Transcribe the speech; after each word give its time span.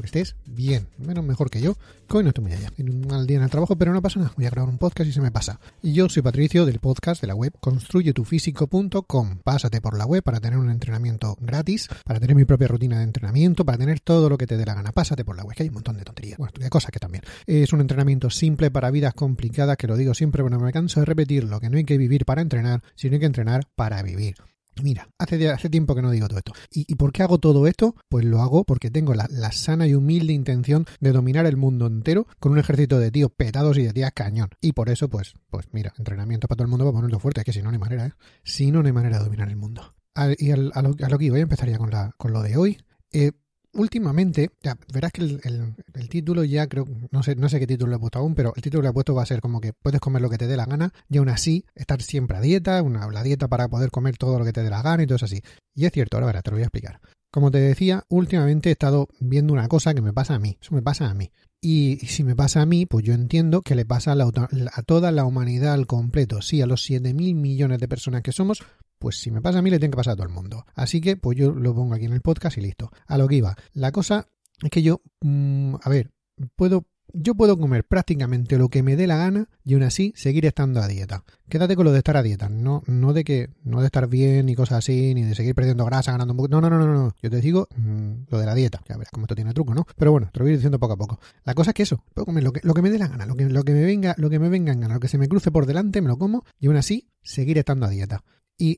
que 0.00 0.06
estés 0.06 0.36
bien, 0.46 0.86
menos 0.98 1.24
mejor 1.24 1.50
que 1.50 1.60
yo, 1.60 1.76
que 2.08 2.16
hoy 2.16 2.22
no 2.22 2.30
estoy 2.30 2.44
muy 2.44 2.52
allá. 2.52 2.70
En 2.76 3.26
día 3.26 3.36
en 3.36 3.42
el 3.42 3.50
trabajo, 3.50 3.76
pero 3.76 3.92
no 3.92 4.02
pasa 4.02 4.18
nada, 4.20 4.32
voy 4.36 4.46
a 4.46 4.50
grabar 4.50 4.70
un 4.70 4.78
podcast 4.78 5.08
y 5.08 5.12
se 5.12 5.20
me 5.20 5.30
pasa. 5.30 5.60
Y 5.82 5.92
yo 5.92 6.08
soy 6.08 6.22
Patricio 6.22 6.66
del 6.66 6.78
podcast 6.78 7.20
de 7.20 7.26
la 7.26 7.34
web 7.34 7.52
construyetufísico.com. 7.60 9.38
Pásate 9.44 9.80
por 9.80 9.96
la 9.96 10.06
web 10.06 10.22
para 10.22 10.40
tener 10.40 10.58
un 10.58 10.70
entrenamiento 10.70 11.36
gratis, 11.40 11.88
para 12.04 12.20
tener 12.20 12.36
mi 12.36 12.44
propia 12.44 12.68
rutina 12.68 12.98
de 12.98 13.04
entrenamiento, 13.04 13.64
para 13.64 13.78
tener 13.78 14.00
todo 14.00 14.28
lo 14.28 14.38
que 14.38 14.46
te 14.46 14.56
dé 14.56 14.64
la 14.64 14.74
gana. 14.74 14.92
Pásate 14.92 15.24
por 15.24 15.36
la 15.36 15.44
web, 15.44 15.56
que 15.56 15.62
hay 15.62 15.68
un 15.68 15.74
montón 15.74 15.96
de 15.96 16.04
tonterías. 16.04 16.38
Bueno, 16.38 16.52
de 16.58 16.70
cosas 16.70 16.90
que 16.90 16.98
también. 16.98 17.22
Es 17.46 17.72
un 17.72 17.80
entrenamiento 17.80 18.30
simple 18.30 18.70
para 18.70 18.90
vidas 18.90 19.14
complicadas, 19.14 19.76
que 19.76 19.86
lo 19.86 19.96
digo 19.96 20.14
siempre, 20.14 20.42
pero 20.42 20.58
me 20.58 20.72
canso 20.72 21.00
de 21.00 21.06
repetirlo, 21.06 21.60
que 21.60 21.70
no 21.70 21.76
hay 21.76 21.84
que 21.84 21.98
vivir 21.98 22.24
para 22.24 22.42
entrenar, 22.42 22.82
sino 22.94 23.14
hay 23.14 23.20
que 23.20 23.26
entrenar 23.26 23.66
para 23.74 24.02
vivir. 24.02 24.34
Mira, 24.82 25.08
hace, 25.18 25.48
hace 25.50 25.68
tiempo 25.68 25.94
que 25.94 26.02
no 26.02 26.10
digo 26.10 26.28
todo 26.28 26.38
esto. 26.38 26.52
¿Y, 26.70 26.94
por 26.94 27.12
qué 27.12 27.22
hago 27.22 27.38
todo 27.38 27.66
esto? 27.66 27.94
Pues 28.08 28.24
lo 28.24 28.40
hago 28.40 28.64
porque 28.64 28.90
tengo 28.90 29.14
la, 29.14 29.28
sana 29.52 29.86
y 29.86 29.94
humilde 29.94 30.32
intención 30.32 30.86
de 31.00 31.12
dominar 31.12 31.46
el 31.46 31.56
mundo 31.56 31.86
entero 31.86 32.26
con 32.38 32.52
un 32.52 32.58
ejército 32.58 32.98
de 32.98 33.10
tíos 33.10 33.30
petados 33.36 33.76
y 33.78 33.82
de 33.82 33.92
tías 33.92 34.12
cañón. 34.12 34.50
Y 34.60 34.72
por 34.72 34.88
eso, 34.88 35.08
pues, 35.08 35.34
pues 35.50 35.66
mira, 35.72 35.92
entrenamiento 35.98 36.48
para 36.48 36.56
todo 36.56 36.64
el 36.64 36.70
mundo 36.70 36.84
para 36.86 36.96
ponerlo 36.96 37.18
fuerte, 37.18 37.40
es 37.40 37.44
que 37.44 37.52
si 37.52 37.60
no, 37.62 37.70
no 37.70 37.72
hay 37.72 37.78
manera, 37.78 38.06
¿eh? 38.06 38.12
Si 38.44 38.70
no, 38.70 38.80
no 38.80 38.86
hay 38.86 38.92
manera 38.92 39.18
de 39.18 39.24
dominar 39.24 39.48
el 39.48 39.56
mundo. 39.56 39.94
y 40.38 40.50
a, 40.50 40.56
lo, 40.56 40.72
a, 40.74 40.82
lo, 40.82 41.18
que 41.18 41.30
voy 41.30 41.40
a 41.40 41.42
empezar 41.42 41.76
con, 41.76 41.90
con 42.16 42.32
lo 42.32 42.42
de 42.42 42.56
hoy. 42.56 42.78
Eh, 43.12 43.32
últimamente, 43.72 44.50
ya, 44.62 44.76
verás 44.92 45.12
que 45.12 45.22
el, 45.22 46.08
título 46.08 46.44
ya 46.44 46.66
creo, 46.66 46.86
no 47.10 47.22
sé, 47.22 47.36
no 47.36 47.48
sé 47.48 47.58
qué 47.58 47.66
título 47.66 47.90
le 47.90 47.96
he 47.96 48.00
puesto 48.00 48.18
aún, 48.18 48.34
pero 48.34 48.52
el 48.56 48.62
título 48.62 48.82
que 48.82 48.86
le 48.86 48.90
he 48.90 48.94
puesto 48.94 49.14
va 49.14 49.22
a 49.22 49.26
ser 49.26 49.40
como 49.40 49.60
que 49.60 49.72
puedes 49.72 50.00
comer 50.00 50.22
lo 50.22 50.30
que 50.30 50.38
te 50.38 50.46
dé 50.46 50.56
la 50.56 50.66
gana 50.66 50.92
y 51.08 51.18
aún 51.18 51.28
así 51.28 51.64
estar 51.74 52.02
siempre 52.02 52.36
a 52.36 52.40
dieta, 52.40 52.82
una, 52.82 53.08
la 53.10 53.22
dieta 53.22 53.48
para 53.48 53.68
poder 53.68 53.90
comer 53.90 54.16
todo 54.16 54.38
lo 54.38 54.44
que 54.44 54.52
te 54.52 54.62
dé 54.62 54.70
la 54.70 54.82
gana 54.82 55.02
y 55.02 55.06
todo 55.06 55.16
eso 55.16 55.26
así. 55.26 55.42
Y 55.74 55.86
es 55.86 55.92
cierto, 55.92 56.16
ahora 56.16 56.26
verás, 56.26 56.42
te 56.42 56.50
lo 56.50 56.56
voy 56.56 56.62
a 56.62 56.66
explicar. 56.66 57.00
Como 57.32 57.50
te 57.50 57.58
decía, 57.58 58.04
últimamente 58.08 58.70
he 58.70 58.72
estado 58.72 59.08
viendo 59.20 59.52
una 59.52 59.68
cosa 59.68 59.94
que 59.94 60.02
me 60.02 60.12
pasa 60.12 60.34
a 60.34 60.38
mí, 60.38 60.58
eso 60.60 60.74
me 60.74 60.82
pasa 60.82 61.08
a 61.08 61.14
mí. 61.14 61.30
Y 61.62 61.98
si 62.06 62.24
me 62.24 62.34
pasa 62.34 62.62
a 62.62 62.66
mí, 62.66 62.86
pues 62.86 63.04
yo 63.04 63.12
entiendo 63.12 63.60
que 63.60 63.74
le 63.74 63.84
pasa 63.84 64.12
a, 64.12 64.82
toda 64.82 65.12
la 65.12 65.24
humanidad 65.24 65.74
al 65.74 65.86
completo. 65.86 66.40
Sí, 66.40 66.62
a 66.62 66.66
los 66.66 66.88
7.000 66.88 67.34
millones 67.34 67.78
de 67.78 67.86
personas 67.86 68.22
que 68.22 68.32
somos, 68.32 68.62
pues 69.00 69.16
si 69.16 69.30
me 69.30 69.40
pasa 69.40 69.58
a 69.58 69.62
mí, 69.62 69.70
le 69.70 69.78
tiene 69.78 69.90
que 69.90 69.96
pasar 69.96 70.12
a 70.12 70.16
todo 70.16 70.26
el 70.26 70.32
mundo. 70.32 70.66
Así 70.74 71.00
que, 71.00 71.16
pues 71.16 71.36
yo 71.36 71.50
lo 71.52 71.74
pongo 71.74 71.94
aquí 71.94 72.04
en 72.04 72.12
el 72.12 72.20
podcast 72.20 72.58
y 72.58 72.60
listo. 72.60 72.92
A 73.06 73.18
lo 73.18 73.26
que 73.26 73.36
iba. 73.36 73.56
La 73.72 73.90
cosa 73.90 74.28
es 74.62 74.70
que 74.70 74.82
yo, 74.82 75.00
mm, 75.22 75.76
a 75.82 75.88
ver, 75.88 76.12
puedo 76.54 76.86
yo 77.14 77.34
puedo 77.34 77.58
comer 77.58 77.84
prácticamente 77.84 78.58
lo 78.58 78.68
que 78.68 78.82
me 78.82 78.96
dé 78.96 79.06
la 79.06 79.16
gana 79.16 79.48
y 79.64 79.74
aún 79.74 79.82
así 79.82 80.12
seguir 80.16 80.46
estando 80.46 80.80
a 80.80 80.88
dieta. 80.88 81.24
Quédate 81.48 81.76
con 81.76 81.84
lo 81.84 81.92
de 81.92 81.98
estar 81.98 82.16
a 82.16 82.22
dieta, 82.22 82.48
no, 82.48 82.82
no 82.86 83.12
de 83.12 83.24
que, 83.24 83.50
no 83.64 83.80
de 83.80 83.86
estar 83.86 84.06
bien 84.08 84.46
ni 84.46 84.54
cosas 84.54 84.78
así, 84.78 85.14
ni 85.14 85.22
de 85.22 85.34
seguir 85.34 85.54
perdiendo 85.54 85.84
grasa, 85.84 86.12
ganando 86.12 86.32
un 86.32 86.36
poco. 86.36 86.48
No, 86.48 86.60
no, 86.60 86.70
no, 86.70 86.78
no, 86.78 86.92
no. 86.92 87.14
Yo 87.22 87.30
te 87.30 87.40
digo 87.40 87.68
mm, 87.76 88.12
lo 88.28 88.38
de 88.38 88.46
la 88.46 88.54
dieta. 88.54 88.82
Ya 88.88 88.96
verás 88.96 89.10
cómo 89.10 89.24
esto 89.24 89.34
tiene 89.34 89.52
truco, 89.52 89.74
¿no? 89.74 89.86
Pero 89.96 90.12
bueno, 90.12 90.30
te 90.32 90.38
lo 90.38 90.44
voy 90.44 90.54
diciendo 90.54 90.78
poco 90.78 90.94
a 90.94 90.96
poco. 90.96 91.20
La 91.44 91.54
cosa 91.54 91.70
es 91.70 91.74
que 91.74 91.82
eso, 91.82 92.04
puedo 92.14 92.26
comer 92.26 92.44
lo 92.44 92.52
que, 92.52 92.60
lo 92.62 92.74
que 92.74 92.82
me 92.82 92.90
dé 92.90 92.98
la 92.98 93.08
gana, 93.08 93.26
lo 93.26 93.34
que, 93.34 93.48
lo 93.48 93.64
que 93.64 93.72
me 93.72 93.82
venga, 93.82 94.14
lo 94.18 94.30
que 94.30 94.38
me 94.38 94.48
venga 94.48 94.72
en 94.72 94.80
gana, 94.80 94.94
lo 94.94 95.00
que 95.00 95.08
se 95.08 95.18
me 95.18 95.28
cruce 95.28 95.50
por 95.50 95.66
delante, 95.66 96.00
me 96.00 96.08
lo 96.08 96.18
como 96.18 96.44
y 96.58 96.66
aún 96.66 96.76
así 96.76 97.08
seguir 97.22 97.58
estando 97.58 97.86
a 97.86 97.88
dieta. 97.88 98.22
Y, 98.62 98.76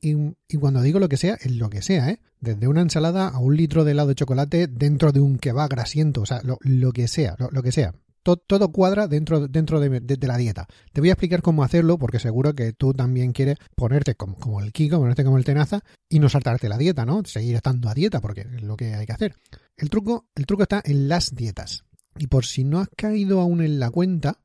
y, 0.49 0.57
cuando 0.59 0.81
digo 0.81 1.01
lo 1.01 1.09
que 1.09 1.17
sea, 1.17 1.35
es 1.35 1.57
lo 1.57 1.69
que 1.69 1.83
sea, 1.83 2.09
¿eh? 2.09 2.21
Desde 2.39 2.69
una 2.69 2.83
ensalada 2.83 3.27
a 3.27 3.41
un 3.41 3.57
litro 3.57 3.83
de 3.83 3.91
helado 3.91 4.11
de 4.11 4.15
chocolate 4.15 4.69
dentro 4.69 5.11
de 5.11 5.19
un 5.19 5.39
kebab 5.39 5.69
grasiento, 5.69 6.21
o 6.21 6.27
sea, 6.27 6.41
lo, 6.45 6.93
que 6.93 7.09
sea, 7.09 7.35
lo, 7.51 7.63
que 7.65 7.73
sea. 7.73 7.93
Todo, 8.23 8.71
cuadra 8.71 9.09
dentro, 9.09 9.49
dentro 9.49 9.81
de, 9.81 10.19
la 10.21 10.37
dieta. 10.37 10.69
Te 10.93 11.01
voy 11.01 11.11
a 11.11 11.15
explicar 11.15 11.43
cómo 11.43 11.65
hacerlo 11.65 11.99
porque 11.99 12.21
seguro 12.21 12.55
que 12.55 12.73
tú 12.73 12.95
también 12.95 13.33
quieres 13.33 13.57
ponerte 13.75 14.15
como, 14.15 14.37
como 14.37 14.61
el 14.61 14.71
Kiko, 14.71 15.01
ponerte 15.01 15.25
como 15.25 15.37
el 15.37 15.45
Tenaza 15.45 15.81
y 16.09 16.21
no 16.21 16.29
saltarte 16.29 16.69
la 16.69 16.79
dieta, 16.79 17.05
¿no? 17.05 17.25
Seguir 17.25 17.57
estando 17.57 17.89
a 17.89 17.95
dieta 17.95 18.21
porque 18.21 18.43
es 18.43 18.63
lo 18.63 18.77
que 18.77 18.95
hay 18.95 19.05
que 19.05 19.13
hacer. 19.13 19.35
El 19.77 19.91
truco, 19.91 20.29
el 20.37 20.47
truco 20.47 20.63
está 20.63 20.81
en 20.85 21.09
las 21.09 21.35
dietas. 21.35 21.83
Y 22.17 22.29
por 22.29 22.45
si 22.45 22.63
no 22.63 22.79
has 22.79 22.89
caído 22.97 23.41
aún 23.41 23.61
en 23.61 23.81
la 23.81 23.91
cuenta, 23.91 24.39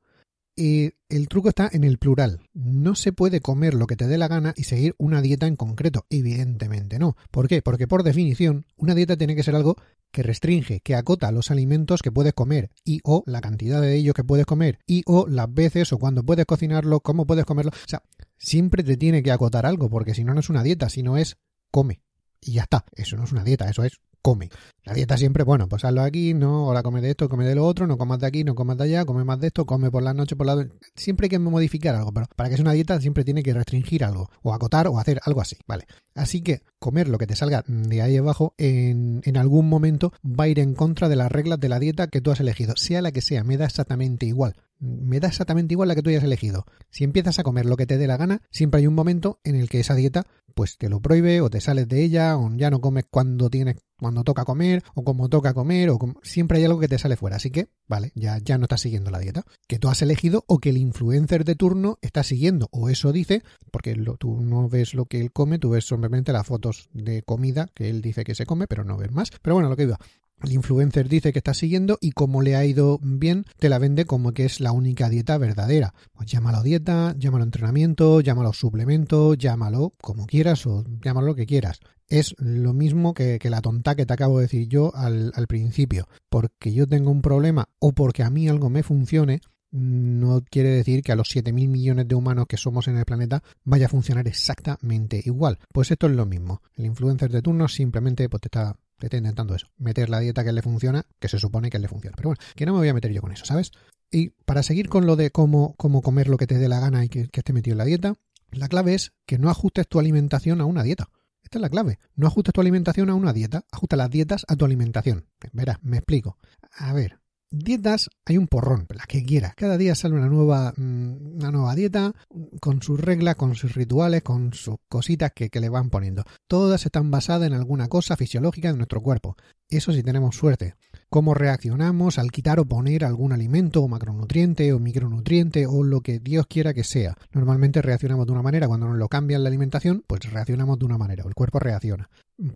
eh, 0.58 0.94
el 1.10 1.28
truco 1.28 1.50
está 1.50 1.70
en 1.72 1.84
el 1.84 2.00
plural. 2.00 2.42
No 2.54 2.96
se 2.96 3.14
puede 3.14 3.40
comer 3.40 3.76
lo 3.76 3.88
que 3.88 3.96
te 3.96 4.08
dé 4.08 4.18
la 4.18 4.28
gana 4.28 4.54
y 4.58 4.64
seguir 4.64 4.96
una 4.98 5.22
dieta 5.22 5.48
en 5.48 5.56
concreto. 5.56 6.06
Evidentemente 6.10 7.00
no. 7.00 7.16
¿Por 7.32 7.48
qué? 7.48 7.62
Porque 7.62 7.88
por 7.88 8.04
definición, 8.04 8.66
una 8.76 8.96
dieta 8.96 9.16
tiene 9.16 9.36
que 9.36 9.44
ser 9.44 9.56
algo 9.56 9.78
que 10.12 10.24
restringe, 10.24 10.80
que 10.82 10.96
acota 10.96 11.32
los 11.32 11.52
alimentos 11.52 12.02
que 12.02 12.12
puedes 12.12 12.34
comer 12.34 12.72
y 12.84 13.02
o 13.04 13.24
la 13.28 13.42
cantidad 13.42 13.82
de 13.82 13.96
ellos 13.96 14.16
que 14.16 14.24
puedes 14.24 14.46
comer 14.46 14.80
y 14.88 15.04
o 15.06 15.28
las 15.28 15.54
veces 15.54 15.94
o 15.94 16.00
cuando 16.00 16.24
puedes 16.24 16.46
cocinarlo, 16.46 17.02
cómo 17.02 17.28
puedes 17.28 17.46
comerlo. 17.46 17.72
O 17.72 17.88
sea, 17.88 18.02
siempre 18.38 18.84
te 18.84 18.98
tiene 18.98 19.22
que 19.22 19.32
acotar 19.32 19.66
algo 19.66 19.90
porque 19.90 20.16
si 20.16 20.24
no, 20.24 20.34
no 20.34 20.40
es 20.40 20.50
una 20.50 20.64
dieta, 20.64 20.90
sino 20.90 21.18
es 21.18 21.38
come. 21.72 22.02
Y 22.42 22.54
ya 22.54 22.64
está. 22.64 22.86
Eso 22.94 23.16
no 23.16 23.26
es 23.26 23.32
una 23.32 23.44
dieta, 23.44 23.70
eso 23.70 23.84
es 23.84 24.00
come. 24.28 24.50
La 24.84 24.94
dieta 24.94 25.16
siempre, 25.16 25.46
bueno, 25.46 25.70
pues 25.70 25.86
hazlo 25.86 26.02
aquí, 26.02 26.34
no, 26.34 26.66
ahora 26.66 26.84
come 26.84 27.00
de 27.00 27.12
esto, 27.12 27.30
come 27.30 27.46
de 27.46 27.56
lo 27.56 27.66
otro, 27.66 27.88
no 27.88 27.98
comas 27.98 28.20
de 28.20 28.28
aquí, 28.28 28.44
no 28.44 28.56
comas 28.56 28.78
de 28.78 28.84
allá, 28.84 29.06
come 29.06 29.24
más 29.24 29.40
de 29.40 29.48
esto, 29.48 29.66
come 29.66 29.90
por 29.90 30.04
la 30.04 30.14
noche, 30.14 30.36
por 30.36 30.46
la... 30.46 30.68
Siempre 30.96 31.26
hay 31.26 31.30
que 31.30 31.40
modificar 31.40 31.96
algo, 31.96 32.12
pero 32.12 32.28
para 32.36 32.50
que 32.50 32.58
sea 32.58 32.64
una 32.64 32.74
dieta 32.74 33.00
siempre 33.00 33.24
tiene 33.24 33.42
que 33.42 33.54
restringir 33.54 34.04
algo, 34.04 34.30
o 34.42 34.54
acotar, 34.54 34.90
o 34.90 35.00
hacer 35.00 35.22
algo 35.24 35.40
así, 35.40 35.56
¿vale? 35.66 35.86
Así 36.14 36.42
que 36.42 36.62
comer 36.78 37.08
lo 37.08 37.18
que 37.18 37.26
te 37.26 37.38
salga 37.38 37.64
de 37.68 38.02
ahí 38.02 38.18
abajo 38.18 38.54
en, 38.58 39.22
en 39.24 39.38
algún 39.38 39.70
momento 39.70 40.12
va 40.26 40.44
a 40.44 40.50
ir 40.50 40.60
en 40.60 40.74
contra 40.74 41.08
de 41.08 41.16
las 41.16 41.32
reglas 41.32 41.62
de 41.62 41.70
la 41.70 41.80
dieta 41.80 42.08
que 42.08 42.20
tú 42.20 42.32
has 42.32 42.42
elegido, 42.42 42.76
sea 42.76 43.02
la 43.02 43.14
que 43.14 43.22
sea, 43.22 43.46
me 43.46 43.56
da 43.56 43.64
exactamente 43.64 44.26
igual 44.26 44.56
me 44.80 45.20
da 45.20 45.28
exactamente 45.28 45.74
igual 45.74 45.88
la 45.88 45.96
que 45.96 46.04
tú 46.04 46.10
hayas 46.10 46.24
elegido. 46.24 46.66
Si 46.92 47.04
empiezas 47.04 47.40
a 47.40 47.44
comer 47.44 47.66
lo 47.66 47.78
que 47.78 47.88
te 47.88 47.98
dé 47.98 48.06
la 48.06 48.18
gana, 48.18 48.42
siempre 48.52 48.80
hay 48.80 48.86
un 48.88 48.94
momento 48.94 49.40
en 49.44 49.56
el 49.56 49.70
que 49.70 49.80
esa 49.80 49.96
dieta 49.96 50.28
pues 50.54 50.78
te 50.78 50.90
lo 50.90 51.00
prohíbe 51.00 51.42
o 51.42 51.50
te 51.50 51.62
sales 51.62 51.88
de 51.88 52.04
ella 52.04 52.38
o 52.38 52.52
ya 52.56 52.70
no 52.72 52.82
comes 52.82 53.06
cuando 53.10 53.50
tienes 53.50 53.76
cuando 54.00 54.24
toca 54.24 54.46
comer 54.46 54.84
o 54.94 55.04
como 55.04 55.30
toca 55.30 55.54
comer 55.54 55.90
o 55.90 56.00
siempre 56.24 56.60
hay 56.60 56.66
algo 56.66 56.80
que 56.80 56.88
te 56.88 56.98
sale 56.98 57.16
fuera. 57.16 57.38
Así 57.38 57.52
que, 57.52 57.70
vale, 57.88 58.12
ya, 58.16 58.38
ya 58.40 58.58
no 58.58 58.66
estás 58.66 58.82
siguiendo 58.82 59.12
la 59.12 59.20
dieta 59.20 59.44
que 59.68 59.80
tú 59.80 59.90
has 59.90 60.02
elegido 60.02 60.44
o 60.48 60.60
que 60.60 60.70
el 60.70 60.78
influencer 60.78 61.46
de 61.46 61.56
turno 61.56 61.98
está 62.02 62.24
siguiendo 62.24 62.70
o 62.72 62.90
eso 62.90 63.12
dice, 63.12 63.44
porque 63.72 63.96
tú 64.20 64.42
no 64.42 64.70
ves 64.70 64.94
lo 64.94 65.06
que 65.06 65.20
él 65.20 65.32
come, 65.32 65.60
tú 65.60 65.72
ves 65.72 65.86
simplemente 65.86 66.34
las 66.34 66.46
fotos 66.46 66.90
de 66.94 67.24
comida 67.24 67.68
que 67.74 67.90
él 67.90 68.02
dice 68.02 68.24
que 68.24 68.36
se 68.36 68.46
come, 68.46 68.68
pero 68.68 68.84
no 68.84 68.98
ves 68.98 69.12
más. 69.12 69.32
Pero 69.42 69.56
bueno, 69.56 69.70
lo 69.70 69.76
que 69.76 69.84
iba. 69.84 69.98
El 70.44 70.52
influencer 70.52 71.10
dice 71.10 71.34
que 71.34 71.40
está 71.40 71.56
siguiendo 71.56 71.98
y 72.00 72.12
como 72.12 72.44
le 72.44 72.56
ha 72.56 72.64
ido 72.64 73.00
bien, 73.02 73.46
te 73.58 73.70
la 73.70 73.80
vende 73.80 74.06
como 74.06 74.34
que 74.34 74.46
es 74.46 74.60
la 74.60 74.72
única 74.72 75.10
dieta 75.10 75.36
verdadera. 75.40 75.96
Pues 76.14 76.30
llámalo 76.30 76.62
dieta, 76.62 77.16
llámalo 77.18 77.44
entrenamiento, 77.44 78.22
llámalo 78.22 78.54
suplemento, 78.54 79.34
llámalo 79.34 79.94
como 80.00 80.28
quieras 80.28 80.68
o 80.68 80.86
llámalo 81.04 81.28
lo 81.28 81.36
que 81.36 81.48
quieras 81.48 81.80
es 82.10 82.36
lo 82.38 82.74
mismo 82.74 83.14
que, 83.14 83.40
la 83.44 83.62
tonta 83.62 83.96
que 83.96 84.06
te 84.06 84.14
acabo 84.14 84.38
de 84.38 84.44
decir 84.44 84.68
yo 84.68 84.96
al, 84.96 85.32
principio. 85.48 86.08
Porque 86.30 86.74
yo 86.74 86.88
tengo 86.88 87.12
un 87.12 87.22
problema 87.22 87.70
o 87.80 87.94
porque 87.94 88.24
a 88.24 88.30
mí 88.30 88.48
algo 88.48 88.70
me 88.70 88.84
funcione, 88.84 89.42
no 89.72 90.42
quiere 90.50 90.70
decir 90.70 91.04
que 91.04 91.12
a 91.12 91.16
los 91.16 91.30
7.000 91.30 91.68
millones 91.68 92.08
de 92.08 92.16
humanos 92.16 92.46
que 92.48 92.58
somos 92.58 92.88
en 92.88 92.98
el 92.98 93.06
planeta 93.06 93.44
vaya 93.64 93.88
a 93.88 93.90
funcionar 93.90 94.28
exactamente 94.28 95.22
igual. 95.26 95.60
Pues 95.74 95.92
esto 95.92 96.08
es 96.08 96.14
lo 96.14 96.26
mismo. 96.26 96.62
El 96.76 96.86
influencer 96.86 97.32
de 97.32 97.42
turno 97.42 97.68
simplemente 97.68 98.30
pues, 98.30 98.42
te, 98.42 98.48
está, 98.48 98.78
te 98.98 99.08
está 99.08 99.18
intentando 99.18 99.56
eso, 99.56 99.68
meter 99.78 100.10
la 100.10 100.20
dieta 100.20 100.44
que 100.44 100.54
le 100.54 100.62
funciona, 100.62 101.06
que 101.20 101.28
se 101.28 101.40
supone 101.40 101.70
que 101.70 101.80
le 101.80 101.88
funciona. 101.88 102.16
Pero 102.16 102.30
bueno, 102.30 102.42
que 102.56 102.66
no 102.66 102.74
me 102.74 102.80
voy 102.80 102.90
a 102.90 102.94
meter 102.94 103.12
yo 103.12 103.22
con 103.22 103.32
eso, 103.32 103.46
¿sabes? 103.46 103.72
Y 104.10 104.30
para 104.46 104.64
seguir 104.64 104.88
con 104.88 105.06
lo 105.06 105.18
de 105.18 105.32
cómo, 105.32 105.76
cómo 105.76 106.02
comer 106.02 106.30
lo 106.30 106.38
que 106.38 106.48
te 106.48 106.58
dé 106.58 106.70
la 106.70 106.80
gana 106.80 107.04
y 107.04 107.10
que, 107.10 107.28
que 107.28 107.42
esté 107.42 107.52
metido 107.52 107.74
en 107.74 107.80
la 107.80 107.86
dieta, 107.86 108.14
la 108.52 108.70
clave 108.70 108.94
es 108.94 109.12
que 109.26 109.38
no 109.38 109.50
ajustes 109.50 109.88
tu 109.90 110.00
alimentación 110.00 110.62
a 110.62 110.66
una 110.66 110.84
dieta. 110.84 111.10
Esta 111.48 111.60
es 111.60 111.62
la 111.62 111.70
clave. 111.70 111.98
No 112.18 112.28
ajustes 112.28 112.52
tu 112.52 112.60
alimentación 112.60 113.10
a 113.10 113.16
una 113.16 113.32
dieta, 113.32 113.64
ajusta 113.72 113.96
las 113.96 114.10
dietas 114.10 114.46
a 114.50 114.58
tu 114.58 114.66
alimentación. 114.66 115.28
Verás, 115.54 115.78
me 115.82 115.96
explico. 115.96 116.38
A 116.78 116.92
ver, 116.92 117.22
Dietas 117.50 118.10
hay 118.26 118.38
un 118.38 118.48
porrón, 118.48 118.86
las 118.94 119.08
que 119.08 119.24
quieras. 119.24 119.54
Cada 119.56 119.78
día 119.78 119.96
sale 119.96 120.16
una 120.16 120.28
nueva, 120.28 120.74
mm, 120.76 121.38
una 121.38 121.50
nueva 121.50 121.76
dieta 121.76 122.14
con 122.60 122.82
sus 122.82 123.00
reglas, 123.00 123.36
con 123.36 123.56
sus 123.56 123.74
rituales, 123.74 124.22
con 124.22 124.52
sus 124.52 124.76
cositas 124.90 125.32
que, 125.34 125.50
que, 125.50 125.62
le 125.62 125.70
van 125.70 125.90
poniendo. 125.90 126.26
Todas 126.48 126.86
están 126.86 127.10
basadas 127.10 127.48
en 127.48 127.54
alguna 127.54 127.88
cosa 127.88 128.18
fisiológica 128.18 128.70
de 128.70 128.78
nuestro 128.78 129.02
cuerpo. 129.02 129.38
Eso 129.70 129.94
si 129.94 130.04
tenemos 130.04 130.36
suerte. 130.36 130.76
Cómo 131.10 131.34
reaccionamos 131.34 132.20
al 132.20 132.32
quitar 132.32 132.60
o 132.60 132.66
poner 132.66 133.06
algún 133.06 133.32
alimento 133.32 133.82
o 133.82 133.88
macronutriente 133.88 134.74
o 134.74 134.80
micronutriente 134.80 135.66
o 135.66 135.84
lo 135.84 136.02
que 136.02 136.20
Dios 136.20 136.48
quiera 136.48 136.74
que 136.74 136.84
sea. 136.84 137.16
Normalmente 137.32 137.82
reaccionamos 137.82 138.26
de 138.26 138.34
una 138.34 138.42
manera, 138.42 138.68
cuando 138.68 138.88
nos 138.88 138.98
lo 138.98 139.08
cambian 139.08 139.44
la 139.44 139.50
alimentación, 139.50 140.04
pues 140.06 140.30
reaccionamos 140.32 140.78
de 140.80 140.86
una 140.86 140.98
manera, 140.98 141.24
o 141.24 141.30
el 141.30 141.36
cuerpo 141.36 141.60
reacciona. 141.60 142.10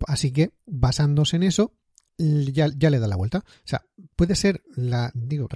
Así 0.06 0.32
que, 0.32 0.52
basándose 0.66 1.36
en 1.36 1.44
eso, 1.44 1.72
ya, 2.18 2.68
le 2.68 2.98
da 2.98 3.08
la 3.08 3.16
vuelta. 3.16 3.38
O 3.38 3.64
sea, 3.64 3.82
puede 4.16 4.34
ser 4.36 4.62
la, 4.76 5.10
digo, 5.14 5.48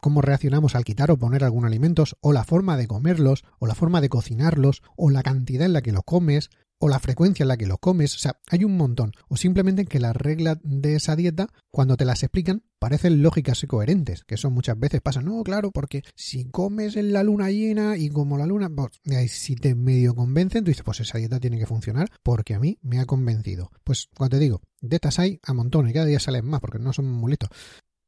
cómo 0.00 0.22
reaccionamos 0.22 0.74
al 0.74 0.84
quitar 0.84 1.10
o 1.10 1.18
poner 1.18 1.44
algún 1.44 1.64
alimentos, 1.64 2.16
o 2.20 2.32
la 2.32 2.44
forma 2.44 2.76
de 2.76 2.86
comerlos, 2.86 3.44
o 3.58 3.66
la 3.66 3.74
forma 3.74 4.00
de 4.00 4.08
cocinarlos, 4.08 4.82
o 4.96 5.10
la 5.10 5.22
cantidad 5.22 5.66
en 5.66 5.72
la 5.72 5.82
que 5.82 5.92
los 5.92 6.04
comes, 6.04 6.50
o 6.78 6.88
la 6.88 6.98
frecuencia 6.98 7.44
en 7.44 7.48
la 7.48 7.56
que 7.56 7.66
lo 7.66 7.78
comes, 7.78 8.14
o 8.16 8.18
sea, 8.18 8.38
hay 8.50 8.64
un 8.64 8.76
montón, 8.76 9.12
o 9.28 9.36
simplemente 9.36 9.86
que 9.86 10.00
las 10.00 10.14
reglas 10.14 10.58
de 10.62 10.96
esa 10.96 11.16
dieta, 11.16 11.48
cuando 11.70 11.96
te 11.96 12.04
las 12.04 12.22
explican, 12.22 12.62
parecen 12.78 13.22
lógicas 13.22 13.62
y 13.62 13.66
coherentes, 13.66 14.24
que 14.24 14.34
eso 14.34 14.50
muchas 14.50 14.78
veces 14.78 15.00
pasa, 15.00 15.22
no, 15.22 15.42
claro, 15.42 15.70
porque 15.70 16.02
si 16.14 16.44
comes 16.44 16.96
en 16.96 17.12
la 17.12 17.22
luna 17.22 17.50
llena 17.50 17.96
y 17.96 18.10
como 18.10 18.36
la 18.36 18.46
luna, 18.46 18.68
pues, 18.68 19.00
si 19.30 19.56
te 19.56 19.74
medio 19.74 20.14
convencen, 20.14 20.64
tú 20.64 20.70
dices, 20.70 20.84
pues 20.84 21.00
esa 21.00 21.18
dieta 21.18 21.40
tiene 21.40 21.58
que 21.58 21.66
funcionar, 21.66 22.10
porque 22.22 22.54
a 22.54 22.60
mí 22.60 22.78
me 22.82 23.00
ha 23.00 23.06
convencido. 23.06 23.70
Pues 23.82 24.08
cuando 24.16 24.36
te 24.36 24.42
digo, 24.42 24.60
dietas 24.80 25.18
hay 25.18 25.40
a 25.42 25.54
montón 25.54 25.88
y 25.88 25.92
cada 25.92 26.06
día 26.06 26.20
salen 26.20 26.44
más, 26.44 26.60
porque 26.60 26.78
no 26.78 26.92
son 26.92 27.10
muy 27.10 27.30
listos. 27.30 27.48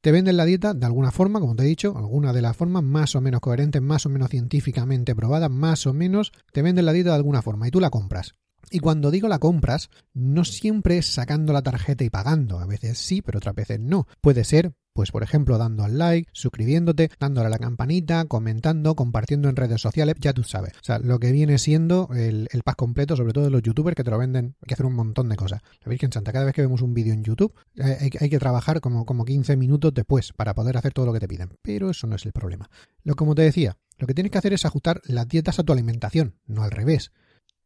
Te 0.03 0.13
venden 0.13 0.37
la 0.37 0.45
dieta 0.45 0.75
de 0.75 0.87
alguna 0.87 1.11
forma, 1.11 1.41
como 1.41 1.57
te 1.57 1.65
he 1.65 1.67
dicho, 1.67 1.97
alguna 1.97 2.33
de 2.33 2.43
las 2.43 2.57
formas 2.57 2.83
más 2.83 3.17
o 3.17 3.21
menos 3.21 3.41
coherentes, 3.41 3.83
más 3.83 4.07
o 4.07 4.09
menos 4.09 4.31
científicamente 4.31 5.17
probadas, 5.17 5.51
más 5.51 5.87
o 5.87 5.93
menos, 5.93 6.33
te 6.53 6.63
venden 6.63 6.85
la 6.85 6.93
dieta 6.93 7.11
de 7.11 7.17
alguna 7.17 7.43
forma 7.43 7.67
y 7.67 7.71
tú 7.71 7.81
la 7.81 7.91
compras. 7.91 8.35
Y 8.71 8.81
cuando 8.81 9.11
digo 9.11 9.29
la 9.29 9.39
compras, 9.39 9.91
no 10.13 10.45
siempre 10.45 10.99
es 10.99 11.07
sacando 11.07 11.53
la 11.53 11.63
tarjeta 11.63 12.05
y 12.05 12.11
pagando. 12.11 12.59
A 12.59 12.67
veces 12.67 12.99
sí, 12.99 13.23
pero 13.23 13.39
otras 13.39 13.55
veces 13.55 13.79
no. 13.79 14.07
Puede 14.21 14.43
ser, 14.43 14.73
pues 14.93 15.13
por 15.13 15.23
ejemplo, 15.23 15.57
dando 15.57 15.85
al 15.85 15.99
like, 15.99 16.29
suscribiéndote, 16.33 17.11
dándole 17.21 17.47
a 17.47 17.51
la 17.51 17.59
campanita, 17.59 18.25
comentando, 18.25 18.97
compartiendo 18.97 19.49
en 19.49 19.57
redes 19.57 19.81
sociales, 19.81 20.17
ya 20.19 20.33
tú 20.33 20.43
sabes. 20.43 20.73
O 20.73 20.85
sea, 20.85 20.99
lo 20.99 21.21
que 21.21 21.31
viene 21.31 21.59
siendo 21.59 22.09
el, 22.15 22.49
el 22.51 22.63
completo, 22.77 23.17
sobre 23.17 23.33
todo 23.33 23.45
de 23.45 23.51
los 23.51 23.63
youtubers 23.63 23.95
que 23.95 24.05
te 24.05 24.11
lo 24.11 24.19
venden, 24.19 24.57
hay 24.61 24.67
que 24.67 24.75
hacer 24.75 24.87
un 24.87 24.95
montón 24.95 25.29
de 25.29 25.37
cosas. 25.37 25.63
La 25.85 25.91
Virgen 25.91 26.13
Santa, 26.13 26.33
cada 26.33 26.45
vez 26.45 26.55
que 26.55 26.63
vemos 26.63 26.83
un 26.83 26.93
vídeo 26.93 27.15
en 27.15 27.23
YouTube, 27.23 27.55
eh, 27.77 27.97
hay, 28.01 28.11
hay, 28.21 28.31
que 28.31 28.39
trabajar 28.39 28.81
como, 28.81 29.07
como 29.07 29.25
15 29.25 29.57
minutos 29.57 29.95
después 29.95 30.33
para 30.33 30.55
poder 30.55 30.77
hacer 30.77 30.93
todo 30.93 31.07
lo 31.07 31.13
que 31.13 31.21
te 31.21 31.29
piden. 31.29 31.51
Pero 31.63 31.91
eso 31.91 32.07
no 32.07 32.17
es 32.17 32.27
el 32.27 32.33
problema. 32.33 32.69
Lo 33.05 33.15
como 33.15 33.35
te 33.35 33.43
decía, 33.43 33.79
lo 33.99 34.07
que 34.07 34.15
tienes 34.15 34.31
que 34.31 34.39
hacer 34.39 34.53
es 34.53 34.65
ajustar 34.65 35.01
las 35.05 35.29
dietas 35.29 35.59
a 35.59 35.63
tu 35.63 35.73
alimentación, 35.73 36.35
no 36.47 36.63
al 36.63 36.71
revés. 36.71 37.13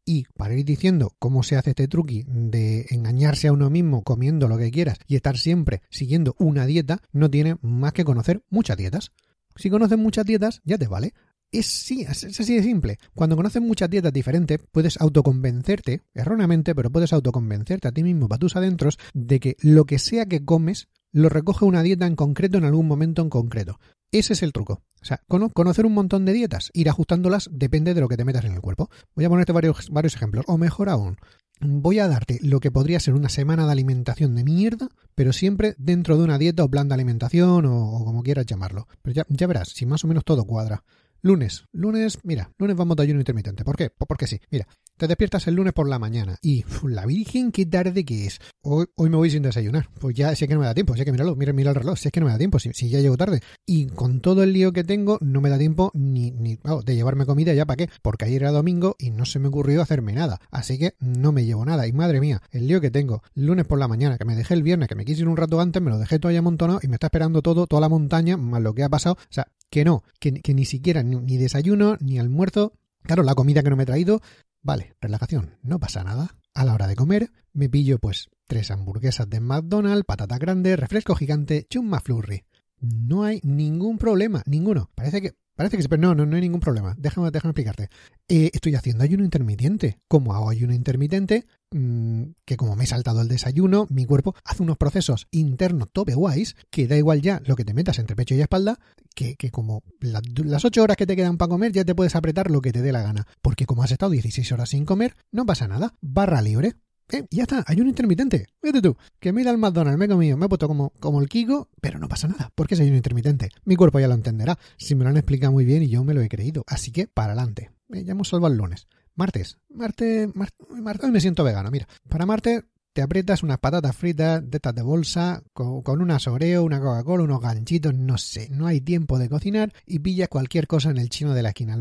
Y 0.05 0.25
para 0.35 0.55
ir 0.55 0.65
diciendo 0.65 1.13
cómo 1.19 1.43
se 1.43 1.55
hace 1.55 1.71
este 1.71 1.87
truqui 1.87 2.25
de 2.27 2.87
engañarse 2.89 3.47
a 3.47 3.53
uno 3.53 3.69
mismo 3.69 4.03
comiendo 4.03 4.47
lo 4.47 4.57
que 4.57 4.71
quieras 4.71 4.97
y 5.07 5.15
estar 5.15 5.37
siempre 5.37 5.81
siguiendo 5.89 6.35
una 6.39 6.65
dieta, 6.65 7.01
no 7.11 7.29
tiene 7.29 7.57
más 7.61 7.93
que 7.93 8.03
conocer 8.03 8.43
muchas 8.49 8.77
dietas. 8.77 9.11
Si 9.55 9.69
conoces 9.69 9.97
muchas 9.97 10.25
dietas, 10.25 10.61
ya 10.63 10.77
te 10.77 10.87
vale. 10.87 11.13
Es 11.51 11.65
sí, 11.65 12.01
es 12.01 12.23
así 12.23 12.55
de 12.55 12.63
simple. 12.63 12.97
Cuando 13.13 13.35
conoces 13.35 13.61
muchas 13.61 13.89
dietas 13.89 14.13
diferentes, 14.13 14.59
puedes 14.71 14.99
autoconvencerte, 15.01 16.01
erróneamente, 16.13 16.73
pero 16.73 16.89
puedes 16.89 17.11
autoconvencerte 17.11 17.89
a 17.89 17.91
ti 17.91 18.03
mismo, 18.03 18.29
para 18.29 18.39
tus 18.39 18.55
adentros, 18.55 18.97
de 19.13 19.41
que 19.41 19.57
lo 19.59 19.83
que 19.83 19.99
sea 19.99 20.25
que 20.25 20.45
comes, 20.45 20.87
lo 21.11 21.27
recoge 21.27 21.65
una 21.65 21.83
dieta 21.83 22.07
en 22.07 22.15
concreto 22.15 22.57
en 22.57 22.63
algún 22.63 22.87
momento 22.87 23.21
en 23.21 23.29
concreto. 23.29 23.79
Ese 24.11 24.33
es 24.33 24.43
el 24.43 24.51
truco. 24.51 24.81
O 25.01 25.05
sea, 25.05 25.21
conocer 25.53 25.85
un 25.85 25.93
montón 25.93 26.25
de 26.25 26.33
dietas, 26.33 26.69
ir 26.73 26.89
ajustándolas 26.89 27.49
depende 27.51 27.93
de 27.93 28.01
lo 28.01 28.07
que 28.07 28.17
te 28.17 28.25
metas 28.25 28.45
en 28.45 28.53
el 28.53 28.61
cuerpo. 28.61 28.89
Voy 29.15 29.25
a 29.25 29.29
ponerte 29.29 29.51
varios, 29.51 29.89
varios 29.89 30.15
ejemplos. 30.15 30.45
O 30.47 30.57
mejor 30.57 30.89
aún, 30.89 31.17
voy 31.59 31.99
a 31.99 32.07
darte 32.07 32.39
lo 32.41 32.59
que 32.59 32.71
podría 32.71 32.99
ser 32.99 33.13
una 33.13 33.29
semana 33.29 33.65
de 33.65 33.71
alimentación 33.71 34.35
de 34.35 34.43
mierda, 34.43 34.89
pero 35.15 35.33
siempre 35.33 35.75
dentro 35.77 36.17
de 36.17 36.23
una 36.23 36.37
dieta 36.37 36.63
o 36.63 36.69
plan 36.69 36.87
de 36.87 36.93
alimentación 36.93 37.65
o, 37.65 38.03
como 38.05 38.21
quieras 38.21 38.45
llamarlo. 38.45 38.87
Pero 39.01 39.13
ya, 39.13 39.25
ya 39.29 39.47
verás, 39.47 39.69
si 39.69 39.85
más 39.85 40.03
o 40.03 40.07
menos 40.07 40.25
todo 40.25 40.45
cuadra. 40.45 40.83
Lunes. 41.23 41.65
Lunes, 41.71 42.17
mira, 42.23 42.51
lunes 42.57 42.75
vamos 42.75 42.97
a 42.97 43.03
ayuno 43.03 43.19
intermitente. 43.19 43.63
¿Por 43.63 43.75
qué? 43.75 43.91
Pues 43.91 44.07
porque 44.07 44.25
sí. 44.25 44.41
Mira, 44.49 44.67
te 44.97 45.07
despiertas 45.07 45.47
el 45.47 45.53
lunes 45.53 45.71
por 45.71 45.87
la 45.87 45.99
mañana 45.99 46.37
y 46.41 46.65
la 46.83 47.05
virgen, 47.05 47.51
qué 47.51 47.67
tarde 47.67 48.03
que 48.03 48.25
es. 48.25 48.39
Hoy, 48.61 48.87
hoy 48.95 49.11
me 49.11 49.17
voy 49.17 49.29
sin 49.29 49.43
desayunar. 49.43 49.87
Pues 49.99 50.15
ya 50.15 50.35
sé 50.35 50.47
que 50.47 50.55
no 50.55 50.61
me 50.61 50.65
da 50.65 50.73
tiempo, 50.73 50.95
sé 50.95 51.05
que 51.05 51.11
míralo, 51.11 51.35
mira, 51.35 51.53
mira 51.53 51.69
el 51.69 51.75
reloj, 51.75 51.99
sé 51.99 52.09
que 52.09 52.19
no 52.19 52.25
me 52.25 52.31
da 52.31 52.39
tiempo, 52.39 52.57
si, 52.57 52.73
si, 52.73 52.89
ya 52.89 52.99
llego 53.01 53.17
tarde. 53.17 53.41
Y 53.67 53.85
con 53.85 54.21
todo 54.21 54.41
el 54.41 54.51
lío 54.51 54.73
que 54.73 54.83
tengo, 54.83 55.19
no 55.21 55.41
me 55.41 55.49
da 55.49 55.59
tiempo 55.59 55.91
ni, 55.93 56.31
ni 56.31 56.57
de 56.85 56.95
llevarme 56.95 57.27
comida, 57.27 57.53
ya 57.53 57.67
para 57.67 57.77
qué, 57.77 57.89
porque 58.01 58.25
ayer 58.25 58.41
era 58.41 58.51
domingo 58.51 58.95
y 58.97 59.11
no 59.11 59.25
se 59.25 59.37
me 59.37 59.49
ocurrió 59.49 59.83
hacerme 59.83 60.13
nada. 60.13 60.41
Así 60.49 60.79
que 60.79 60.95
no 60.99 61.31
me 61.31 61.45
llevo 61.45 61.65
nada. 61.65 61.85
Y 61.85 61.93
madre 61.93 62.19
mía, 62.19 62.41
el 62.49 62.65
lío 62.65 62.81
que 62.81 62.89
tengo, 62.89 63.21
lunes 63.35 63.65
por 63.65 63.77
la 63.77 63.87
mañana, 63.87 64.17
que 64.17 64.25
me 64.25 64.35
dejé 64.35 64.55
el 64.55 64.63
viernes, 64.63 64.89
que 64.89 64.95
me 64.95 65.05
quise 65.05 65.21
ir 65.21 65.27
un 65.27 65.37
rato 65.37 65.61
antes, 65.61 65.83
me 65.83 65.91
lo 65.91 65.99
dejé 65.99 66.17
todo 66.17 66.31
ahí 66.31 66.37
amontonado 66.37 66.79
y 66.81 66.87
me 66.87 66.95
está 66.95 67.07
esperando 67.07 67.43
todo, 67.43 67.67
toda 67.67 67.79
la 67.79 67.89
montaña, 67.89 68.37
más 68.37 68.61
lo 68.61 68.73
que 68.73 68.83
ha 68.83 68.89
pasado. 68.89 69.17
O 69.19 69.33
sea, 69.33 69.47
que 69.71 69.85
no, 69.85 70.03
que, 70.19 70.53
ni 70.53 70.65
siquiera 70.65 71.01
ni, 71.01 71.15
ni, 71.15 71.37
desayuno, 71.37 71.97
ni 71.99 72.19
almuerzo. 72.19 72.73
Claro, 73.01 73.23
la 73.23 73.33
comida 73.33 73.63
que 73.63 73.71
no 73.71 73.77
me 73.77 73.83
he 73.83 73.87
traído. 73.87 74.21
Vale, 74.61 74.95
relajación, 75.01 75.57
no 75.63 75.79
pasa 75.79 76.03
nada. 76.03 76.35
A 76.53 76.65
la 76.65 76.73
hora 76.75 76.87
de 76.87 76.95
comer, 76.95 77.31
me 77.53 77.69
pillo 77.69 77.97
pues 77.97 78.29
tres 78.45 78.69
hamburguesas 78.69 79.29
de 79.29 79.39
McDonald's, 79.39 80.05
patata 80.05 80.37
grande, 80.37 80.75
refresco 80.75 81.15
gigante, 81.15 81.65
chumma 81.69 82.01
flurry. 82.01 82.43
No 82.79 83.23
hay 83.23 83.39
ningún 83.43 83.97
problema, 83.97 84.43
ninguno. 84.45 84.91
Parece 84.93 85.21
que 85.21 85.35
Parece 85.55 85.77
que 85.77 85.83
sí, 85.83 85.89
pero 85.89 86.01
no, 86.01 86.15
no, 86.15 86.25
no 86.25 86.35
hay 86.35 86.41
ningún 86.41 86.59
problema. 86.59 86.95
Déjame, 86.97 87.29
déjame 87.29 87.51
explicarte. 87.51 87.89
Eh, 88.27 88.49
estoy 88.53 88.75
haciendo 88.75 89.03
ayuno 89.03 89.23
intermitente. 89.23 89.99
¿Cómo 90.07 90.33
hago 90.33 90.49
ayuno 90.49 90.73
intermitente? 90.73 91.45
Mm, 91.71 92.31
que 92.45 92.57
como 92.57 92.75
me 92.75 92.85
he 92.85 92.87
saltado 92.87 93.21
el 93.21 93.27
desayuno, 93.27 93.87
mi 93.89 94.05
cuerpo 94.05 94.33
hace 94.43 94.63
unos 94.63 94.77
procesos 94.77 95.27
internos 95.31 95.89
tope 95.91 96.15
guays, 96.15 96.55
que 96.69 96.87
da 96.87 96.97
igual 96.97 97.21
ya 97.21 97.41
lo 97.45 97.55
que 97.55 97.65
te 97.65 97.73
metas 97.73 97.99
entre 97.99 98.15
pecho 98.15 98.35
y 98.35 98.41
espalda, 98.41 98.79
que, 99.13 99.35
que 99.35 99.51
como 99.51 99.83
la, 99.99 100.21
las 100.43 100.65
8 100.65 100.81
horas 100.81 100.97
que 100.97 101.05
te 101.05 101.15
quedan 101.15 101.37
para 101.37 101.49
comer 101.49 101.71
ya 101.71 101.85
te 101.85 101.95
puedes 101.95 102.15
apretar 102.15 102.49
lo 102.49 102.61
que 102.61 102.71
te 102.71 102.81
dé 102.81 102.91
la 102.91 103.01
gana. 103.01 103.27
Porque 103.41 103.65
como 103.65 103.83
has 103.83 103.91
estado 103.91 104.11
16 104.11 104.51
horas 104.51 104.69
sin 104.69 104.85
comer, 104.85 105.15
no 105.31 105.45
pasa 105.45 105.67
nada. 105.67 105.93
Barra 106.01 106.41
libre. 106.41 106.75
Eh, 107.09 107.25
ya 107.29 107.43
está, 107.43 107.63
hay 107.67 107.81
un 107.81 107.87
intermitente. 107.87 108.47
Vete 108.61 108.81
tú, 108.81 108.95
que 109.19 109.29
ido 109.29 109.49
al 109.49 109.57
McDonald's, 109.57 109.99
me 109.99 110.05
he 110.05 110.07
comido, 110.07 110.37
me 110.37 110.45
he 110.45 110.49
puesto 110.49 110.67
como, 110.67 110.91
como 110.99 111.21
el 111.21 111.27
Kiko, 111.27 111.69
pero 111.81 111.99
no 111.99 112.07
pasa 112.07 112.27
nada, 112.27 112.51
porque 112.55 112.75
es 112.75 112.79
un 112.79 112.95
intermitente. 112.95 113.49
Mi 113.65 113.75
cuerpo 113.75 113.99
ya 113.99 114.07
lo 114.07 114.13
entenderá, 114.13 114.57
si 114.77 114.95
me 114.95 115.03
lo 115.03 115.09
han 115.09 115.17
explicado 115.17 115.51
muy 115.51 115.65
bien 115.65 115.83
y 115.83 115.89
yo 115.89 116.03
me 116.03 116.13
lo 116.13 116.21
he 116.21 116.29
creído. 116.29 116.63
Así 116.67 116.91
que, 116.91 117.07
para 117.07 117.33
adelante. 117.33 117.71
Ya 117.89 118.11
hemos 118.13 118.31
el 118.31 118.55
lunes. 118.55 118.87
Martes, 119.15 119.57
martes, 119.69 120.29
martes, 120.33 121.03
hoy 121.03 121.11
me 121.11 121.19
siento 121.19 121.43
vegano, 121.43 121.69
mira. 121.69 121.87
Para 122.07 122.25
martes 122.25 122.63
te 122.93 123.01
aprietas 123.01 123.43
unas 123.43 123.59
patatas 123.59 123.95
fritas 123.95 124.41
de 124.49 124.57
estas 124.57 124.75
de 124.75 124.81
bolsa 124.81 125.43
con, 125.53 125.81
con 125.81 126.01
una 126.01 126.19
soreo, 126.19 126.63
una 126.63 126.79
Coca-Cola, 126.79 127.23
unos 127.23 127.41
ganchitos, 127.41 127.93
no 127.93 128.17
sé, 128.17 128.49
no 128.49 128.67
hay 128.67 128.81
tiempo 128.81 129.19
de 129.19 129.29
cocinar 129.29 129.73
y 129.85 129.99
pillas 129.99 130.29
cualquier 130.29 130.67
cosa 130.67 130.89
en 130.89 130.97
el 130.97 131.09
chino 131.09 131.33
de 131.33 131.43
la 131.43 131.49
esquina. 131.49 131.77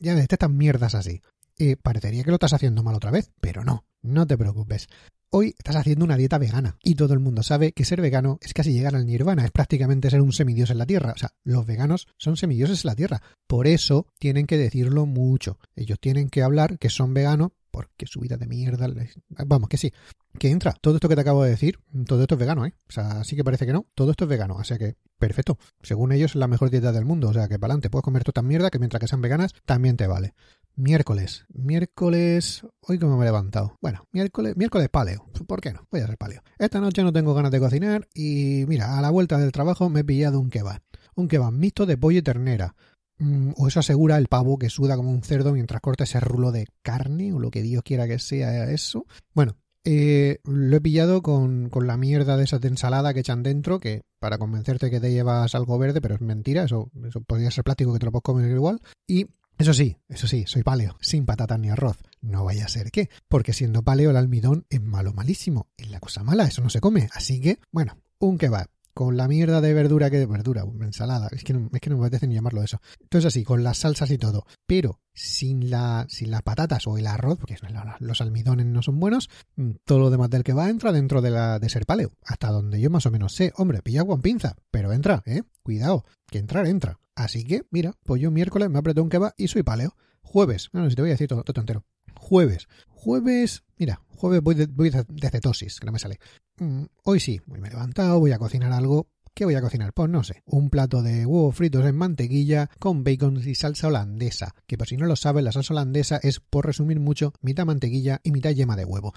Ya 0.00 0.14
ves, 0.14 0.26
estas 0.28 0.50
mierdas 0.50 0.94
así. 0.94 1.22
Eh, 1.58 1.76
parecería 1.76 2.22
que 2.22 2.30
lo 2.30 2.36
estás 2.36 2.52
haciendo 2.52 2.82
mal 2.82 2.94
otra 2.94 3.10
vez, 3.10 3.30
pero 3.40 3.64
no, 3.64 3.84
no 4.02 4.26
te 4.26 4.36
preocupes. 4.36 4.88
Hoy 5.30 5.54
estás 5.58 5.76
haciendo 5.76 6.04
una 6.04 6.16
dieta 6.16 6.38
vegana 6.38 6.78
y 6.82 6.94
todo 6.94 7.12
el 7.12 7.20
mundo 7.20 7.42
sabe 7.42 7.72
que 7.72 7.84
ser 7.84 8.00
vegano 8.00 8.38
es 8.42 8.54
casi 8.54 8.72
llegar 8.72 8.94
al 8.94 9.06
nirvana, 9.06 9.44
es 9.44 9.50
prácticamente 9.50 10.08
ser 10.08 10.20
un 10.20 10.32
semidios 10.32 10.70
en 10.70 10.78
la 10.78 10.86
tierra. 10.86 11.12
O 11.14 11.18
sea, 11.18 11.30
los 11.44 11.66
veganos 11.66 12.06
son 12.16 12.36
semidioses 12.36 12.84
en 12.84 12.88
la 12.88 12.94
tierra. 12.94 13.22
Por 13.46 13.66
eso 13.66 14.06
tienen 14.18 14.46
que 14.46 14.56
decirlo 14.56 15.04
mucho. 15.06 15.58
Ellos 15.74 15.98
tienen 15.98 16.28
que 16.28 16.42
hablar 16.42 16.78
que 16.78 16.90
son 16.90 17.12
veganos 17.12 17.50
porque 17.70 18.06
su 18.06 18.20
vida 18.20 18.36
de 18.36 18.46
mierda. 18.46 18.88
Vamos, 19.28 19.68
que 19.68 19.76
sí. 19.76 19.92
Que 20.38 20.48
entra. 20.48 20.74
Todo 20.80 20.94
esto 20.94 21.08
que 21.08 21.14
te 21.14 21.20
acabo 21.20 21.44
de 21.44 21.50
decir, 21.50 21.78
todo 22.06 22.22
esto 22.22 22.36
es 22.36 22.38
vegano, 22.38 22.64
¿eh? 22.64 22.72
O 22.88 22.92
sea, 22.92 23.24
sí 23.24 23.36
que 23.36 23.44
parece 23.44 23.66
que 23.66 23.72
no. 23.72 23.86
Todo 23.94 24.12
esto 24.12 24.24
es 24.24 24.30
vegano. 24.30 24.54
O 24.54 24.64
sea 24.64 24.78
que, 24.78 24.96
perfecto. 25.18 25.58
Según 25.82 26.12
ellos, 26.12 26.30
es 26.30 26.36
la 26.36 26.46
mejor 26.46 26.70
dieta 26.70 26.92
del 26.92 27.04
mundo. 27.04 27.28
O 27.28 27.32
sea 27.34 27.48
que 27.48 27.58
para 27.58 27.72
adelante. 27.72 27.90
Puedes 27.90 28.04
comer 28.04 28.24
toda 28.24 28.42
mierda 28.42 28.70
que 28.70 28.78
mientras 28.78 29.00
que 29.00 29.08
sean 29.08 29.20
veganas, 29.20 29.52
también 29.66 29.96
te 29.96 30.06
vale. 30.06 30.34
Miércoles. 30.76 31.46
Miércoles. 31.54 32.66
Hoy 32.82 32.98
como 32.98 33.16
me 33.16 33.24
he 33.24 33.28
levantado. 33.28 33.78
Bueno, 33.80 34.04
miércoles, 34.12 34.58
miércoles 34.58 34.90
paleo. 34.90 35.24
¿Por 35.46 35.62
qué 35.62 35.72
no? 35.72 35.86
Voy 35.90 36.02
a 36.02 36.04
hacer 36.04 36.18
paleo. 36.18 36.42
Esta 36.58 36.80
noche 36.80 37.02
no 37.02 37.14
tengo 37.14 37.32
ganas 37.32 37.50
de 37.50 37.60
cocinar 37.60 38.06
y 38.12 38.64
mira, 38.68 38.98
a 38.98 39.00
la 39.00 39.08
vuelta 39.08 39.38
del 39.38 39.52
trabajo 39.52 39.88
me 39.88 40.00
he 40.00 40.04
pillado 40.04 40.38
un 40.38 40.50
kebab. 40.50 40.82
Un 41.14 41.28
kebab 41.28 41.52
mixto 41.52 41.86
de 41.86 41.96
pollo 41.96 42.18
y 42.18 42.22
ternera. 42.22 42.74
Mm, 43.18 43.52
o 43.56 43.68
eso 43.68 43.80
asegura 43.80 44.18
el 44.18 44.26
pavo 44.26 44.58
que 44.58 44.68
suda 44.68 44.96
como 44.96 45.10
un 45.10 45.22
cerdo 45.22 45.54
mientras 45.54 45.80
corta 45.80 46.04
ese 46.04 46.20
rulo 46.20 46.52
de 46.52 46.66
carne 46.82 47.32
o 47.32 47.38
lo 47.38 47.50
que 47.50 47.62
Dios 47.62 47.82
quiera 47.82 48.06
que 48.06 48.18
sea 48.18 48.70
eso. 48.70 49.06
Bueno, 49.32 49.56
eh, 49.84 50.40
lo 50.44 50.76
he 50.76 50.80
pillado 50.82 51.22
con, 51.22 51.70
con, 51.70 51.86
la 51.86 51.96
mierda 51.96 52.36
de 52.36 52.44
esa 52.44 52.58
de 52.58 52.68
ensalada 52.68 53.14
que 53.14 53.20
echan 53.20 53.42
dentro, 53.42 53.80
que 53.80 54.02
para 54.18 54.36
convencerte 54.36 54.90
que 54.90 55.00
te 55.00 55.10
llevas 55.10 55.54
algo 55.54 55.78
verde, 55.78 56.02
pero 56.02 56.16
es 56.16 56.20
mentira, 56.20 56.64
eso, 56.64 56.90
eso 57.06 57.22
podría 57.22 57.50
ser 57.50 57.64
plástico 57.64 57.94
que 57.94 58.00
te 58.00 58.04
lo 58.04 58.12
puedes 58.12 58.24
comer 58.24 58.50
igual. 58.50 58.82
Y 59.06 59.28
eso 59.58 59.72
sí, 59.72 59.96
eso 60.08 60.26
sí, 60.26 60.44
soy 60.46 60.62
paleo, 60.62 60.96
sin 61.00 61.24
patatas 61.24 61.58
ni 61.58 61.70
arroz. 61.70 61.98
No 62.20 62.44
vaya 62.44 62.66
a 62.66 62.68
ser 62.68 62.90
que, 62.90 63.08
porque 63.28 63.52
siendo 63.52 63.82
paleo 63.82 64.10
el 64.10 64.16
almidón 64.16 64.66
es 64.68 64.82
malo 64.82 65.12
malísimo. 65.12 65.68
Es 65.76 65.90
la 65.90 66.00
cosa 66.00 66.22
mala, 66.22 66.44
eso 66.44 66.62
no 66.62 66.70
se 66.70 66.80
come. 66.80 67.08
Así 67.12 67.40
que, 67.40 67.58
bueno, 67.70 67.98
un 68.18 68.38
kebab 68.38 68.68
con 68.96 69.18
la 69.18 69.28
mierda 69.28 69.60
de 69.60 69.74
verdura 69.74 70.10
que 70.10 70.24
verdura, 70.24 70.64
ensalada, 70.80 71.28
es 71.30 71.44
que 71.44 71.52
no, 71.52 71.68
es 71.70 71.80
que 71.82 71.90
no 71.90 71.98
me 71.98 72.06
apetece 72.06 72.26
ni 72.26 72.34
llamarlo 72.34 72.62
eso. 72.62 72.80
Entonces 72.98 73.26
así, 73.26 73.44
con 73.44 73.62
las 73.62 73.76
salsas 73.76 74.10
y 74.10 74.16
todo, 74.16 74.46
pero 74.66 75.00
sin 75.12 75.68
la 75.68 76.06
sin 76.08 76.30
las 76.30 76.40
patatas 76.40 76.86
o 76.86 76.96
el 76.96 77.06
arroz, 77.06 77.36
porque 77.38 77.56
los 78.00 78.20
almidones 78.22 78.64
no 78.64 78.80
son 78.80 78.98
buenos, 78.98 79.28
mm, 79.56 79.72
todo 79.84 79.98
lo 79.98 80.08
demás 80.08 80.30
del 80.30 80.44
que 80.44 80.54
va 80.54 80.70
entra 80.70 80.92
dentro 80.92 81.20
de 81.20 81.30
la 81.30 81.58
de 81.58 81.68
ser 81.68 81.84
paleo, 81.84 82.12
hasta 82.24 82.50
donde 82.50 82.80
yo 82.80 82.88
más 82.88 83.04
o 83.04 83.10
menos 83.10 83.34
sé. 83.34 83.52
Hombre, 83.56 83.82
pilla 83.82 84.02
con 84.02 84.22
pinza, 84.22 84.56
pero 84.70 84.90
entra, 84.94 85.22
eh, 85.26 85.42
cuidado, 85.62 86.06
que 86.30 86.38
entrar 86.38 86.66
entra. 86.66 86.98
Así 87.16 87.44
que, 87.44 87.62
mira, 87.70 87.94
pues 88.04 88.22
yo 88.22 88.30
miércoles 88.30 88.70
me 88.70 88.78
apretó 88.78 89.02
un 89.02 89.08
kebab 89.08 89.34
y 89.36 89.48
soy 89.48 89.62
paleo. 89.62 89.96
Jueves, 90.22 90.68
no, 90.72 90.82
no 90.82 90.90
si 90.90 90.96
te 90.96 91.02
voy 91.02 91.10
a 91.10 91.14
decir 91.14 91.28
todo, 91.28 91.42
todo 91.42 91.60
entero. 91.60 91.84
Jueves, 92.14 92.68
jueves, 92.88 93.64
mira, 93.78 94.02
jueves 94.08 94.42
voy 94.42 94.54
de, 94.54 94.66
voy 94.66 94.90
de, 94.90 95.30
cetosis, 95.30 95.80
que 95.80 95.86
no 95.86 95.92
me 95.92 95.98
sale. 95.98 96.20
Mm, 96.58 96.84
hoy 97.04 97.20
sí, 97.20 97.40
hoy 97.50 97.60
me 97.60 97.68
he 97.68 97.70
levantado, 97.70 98.20
voy 98.20 98.32
a 98.32 98.38
cocinar 98.38 98.72
algo 98.72 99.08
¿Qué 99.36 99.44
voy 99.44 99.54
a 99.54 99.60
cocinar? 99.60 99.92
Pues 99.92 100.08
no 100.08 100.24
sé, 100.24 100.42
un 100.46 100.70
plato 100.70 101.02
de 101.02 101.26
huevos 101.26 101.54
fritos 101.54 101.84
en 101.84 101.94
mantequilla 101.94 102.70
con 102.78 103.04
bacon 103.04 103.36
y 103.36 103.54
salsa 103.54 103.88
holandesa, 103.88 104.54
que 104.66 104.78
por 104.78 104.86
si 104.86 104.96
no 104.96 105.04
lo 105.04 105.14
sabes, 105.14 105.44
la 105.44 105.52
salsa 105.52 105.74
holandesa 105.74 106.18
es, 106.22 106.40
por 106.40 106.64
resumir 106.64 107.00
mucho, 107.00 107.34
mitad 107.42 107.66
mantequilla 107.66 108.22
y 108.24 108.30
mitad 108.30 108.52
yema 108.52 108.76
de 108.76 108.86
huevo. 108.86 109.12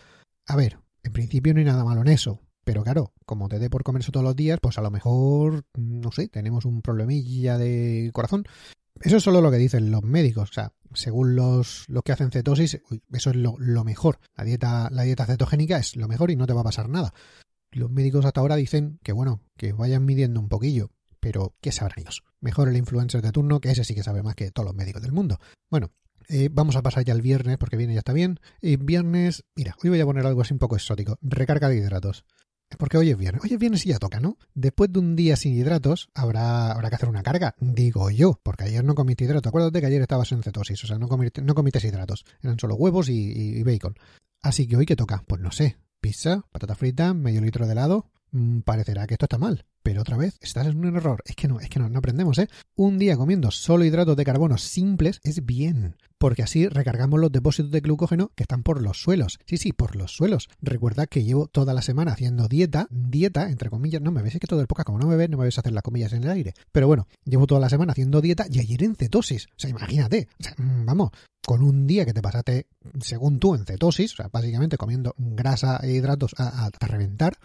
A 0.46 0.58
ver, 0.58 0.80
en 1.04 1.14
principio 1.14 1.54
no 1.54 1.60
hay 1.60 1.66
nada 1.66 1.86
malo 1.86 2.02
en 2.02 2.10
eso, 2.10 2.42
pero 2.70 2.84
claro, 2.84 3.14
como 3.26 3.50
te 3.50 3.58
dé 3.58 3.68
por 3.68 3.82
comer 3.82 4.04
eso 4.04 4.12
todos 4.12 4.24
los 4.24 4.36
días, 4.36 4.60
pues 4.62 4.78
a 4.78 4.84
lo 4.84 4.92
mejor, 4.92 5.66
no 5.76 6.12
sé, 6.12 6.28
tenemos 6.28 6.66
un 6.66 6.84
problemilla 6.84 7.58
de 7.58 8.12
corazón. 8.14 8.44
Eso 9.02 9.18
es 9.18 9.24
solo 9.24 9.42
lo 9.42 9.50
que 9.50 9.58
dicen 9.58 9.90
los 9.90 10.04
médicos. 10.04 10.52
O 10.52 10.54
sea, 10.54 10.72
según 10.94 11.36
los, 11.36 11.86
los 11.88 12.04
que 12.04 12.12
hacen 12.12 12.30
cetosis, 12.30 12.80
eso 13.12 13.30
es 13.32 13.36
lo, 13.36 13.56
lo, 13.58 13.84
mejor. 13.84 14.20
La 14.38 14.44
dieta, 14.44 14.88
la 14.92 15.02
dieta 15.02 15.26
cetogénica 15.26 15.80
es 15.80 15.96
lo 15.96 16.08
mejor 16.08 16.30
y 16.30 16.36
no 16.36 16.46
te 16.46 16.54
va 16.54 16.62
a 16.62 16.66
pasar 16.66 16.90
nada. 16.90 17.12
Los 17.72 17.90
médicos 17.90 18.24
hasta 18.24 18.40
ahora 18.40 18.56
dicen 18.56 19.00
que 19.02 19.14
bueno, 19.14 19.42
que 19.58 19.74
vayan 19.74 20.06
midiendo 20.06 20.40
un 20.40 20.48
poquillo, 20.48 20.92
pero 21.20 21.56
¿qué 21.62 21.72
sabrán 21.72 22.02
ellos? 22.02 22.22
Mejor 22.40 22.70
el 22.70 22.78
influencer 22.78 23.24
de 23.24 23.32
turno, 23.32 23.62
que 23.62 23.72
ese 23.72 23.84
sí 23.84 23.96
que 23.96 24.04
sabe 24.04 24.22
más 24.22 24.36
que 24.36 24.52
todos 24.52 24.68
los 24.68 24.76
médicos 24.76 25.02
del 25.02 25.12
mundo. 25.12 25.40
Bueno, 25.72 25.90
eh, 26.28 26.50
vamos 26.52 26.76
a 26.76 26.84
pasar 26.84 27.04
ya 27.04 27.14
al 27.14 27.24
viernes, 27.24 27.58
porque 27.58 27.78
viene 27.78 27.96
ya 27.96 28.00
está 28.02 28.14
bien. 28.14 28.40
Y 28.62 28.76
viernes, 28.76 29.44
mira, 29.56 29.76
hoy 29.84 29.90
voy 29.90 30.02
a 30.02 30.06
poner 30.06 30.28
algo 30.28 30.42
así 30.42 30.54
un 30.54 30.60
poco 30.60 30.76
exótico. 30.76 31.18
Recarga 31.24 31.68
de 31.68 31.78
hidratos. 31.78 32.26
Porque 32.78 32.98
hoy 32.98 33.10
es 33.10 33.18
viernes. 33.18 33.44
Hoy 33.44 33.54
es 33.54 33.60
viernes 33.60 33.86
y 33.86 33.90
ya 33.90 34.00
toca, 34.00 34.20
¿no? 34.20 34.38
Después 34.54 34.92
de 34.92 35.00
un 35.00 35.16
día 35.16 35.36
sin 35.36 35.54
hidratos, 35.54 36.10
habrá, 36.14 36.72
habrá 36.72 36.90
que 36.90 36.96
hacer 36.96 37.10
una 37.10 37.24
carga, 37.24 37.56
digo 37.60 38.10
yo, 38.12 38.40
porque 38.44 38.66
ayer 38.66 38.84
no 38.84 38.96
comiste 38.96 39.26
hidratos. 39.26 39.50
Acuérdate 39.50 39.82
que 39.82 39.88
ayer 39.88 40.02
estabas 40.02 40.32
en 40.32 40.44
cetosis, 40.44 40.84
o 40.84 40.88
sea, 40.88 40.98
no 40.98 41.08
comiste, 41.08 41.42
no 41.42 41.56
comiste 41.56 41.86
hidratos. 41.86 42.26
Eran 42.42 42.60
solo 42.60 42.76
huevos 42.76 43.10
y, 43.10 43.64
bacon. 43.64 43.96
Así 44.42 44.68
que 44.68 44.78
hoy 44.78 44.86
que 44.86 44.96
toca, 44.96 45.24
pues 45.28 45.42
no 45.42 45.52
sé. 45.52 45.78
Pizza, 46.00 46.46
patata 46.52 46.76
frita, 46.76 47.14
medio 47.14 47.42
litro 47.42 47.66
de 47.66 47.74
helado. 47.74 48.12
Mm, 48.32 48.60
parecerá 48.60 49.08
que 49.08 49.16
esto 49.16 49.26
está 49.26 49.38
mal. 49.38 49.66
Pero 49.84 50.02
otra 50.02 50.18
vez, 50.18 50.38
estás 50.42 50.68
en 50.68 50.86
un 50.86 50.96
error. 50.96 51.22
Es 51.26 51.36
que 51.36 51.48
no, 51.48 51.60
es 51.60 51.70
que 51.70 51.80
no, 51.80 51.90
no 51.90 52.00
aprendemos, 52.00 52.38
¿eh? 52.38 52.48
Un 52.76 52.98
día 52.98 53.18
comiendo 53.18 53.52
solo 53.52 53.86
hidratos 53.86 54.18
de 54.18 54.26
carbono 54.26 54.58
simples 54.58 55.20
es 55.24 55.46
bien, 55.46 55.96
porque 56.18 56.44
así 56.44 56.68
recargamos 56.68 57.20
los 57.20 57.32
depósitos 57.32 57.72
de 57.72 57.80
glucógeno 57.80 58.32
que 58.36 58.44
están 58.44 58.64
por 58.64 58.82
los 58.82 59.02
suelos. 59.02 59.40
Sí, 59.46 59.58
sí, 59.58 59.74
por 59.74 59.96
los 59.96 60.12
suelos. 60.12 60.50
Recuerda 60.62 61.08
que 61.08 61.24
llevo 61.24 61.48
toda 61.48 61.74
la 61.74 61.82
semana 61.82 62.12
haciendo 62.12 62.48
dieta, 62.48 62.88
dieta, 62.90 63.50
entre 63.50 63.70
comillas, 63.70 64.02
no 64.02 64.12
me 64.12 64.22
ves, 64.22 64.36
es 64.36 64.42
que 64.42 64.48
todo 64.48 64.62
el 64.62 64.68
poca, 64.68 64.84
como 64.84 65.00
no 65.00 65.08
me 65.08 65.16
ves, 65.16 65.30
no 65.30 65.38
me 65.38 65.46
ves 65.46 65.58
hacer 65.58 65.72
las 65.72 65.84
comillas 65.84 66.14
en 66.14 66.24
el 66.24 66.30
aire. 66.30 66.54
Pero 66.72 66.88
bueno, 66.88 67.08
llevo 67.24 67.48
toda 67.48 67.62
la 67.62 67.70
semana 67.70 67.94
haciendo 67.94 68.22
dieta 68.22 68.46
y 68.50 68.60
ayer 68.60 68.84
en 68.84 68.96
cetosis. 68.96 69.48
O 69.48 69.60
sea, 69.60 69.70
imagínate, 69.70 70.28
o 70.40 70.44
sea, 70.44 70.56
mm, 70.58 70.86
vamos, 70.86 71.12
con 71.46 71.64
un 71.64 71.88
día 71.88 72.06
que 72.06 72.14
te 72.14 72.22
pasaste, 72.22 72.68
según 73.02 73.40
tú, 73.40 73.56
en 73.56 73.66
cetosis, 73.66 74.14
o 74.14 74.16
sea, 74.18 74.30
básicamente 74.32 74.78
comiendo 74.78 75.16
grasa 75.18 75.80
e 75.82 75.94
hidratos 75.94 76.36
a, 76.38 76.68
a 76.68 76.88
reventar, 76.88 77.38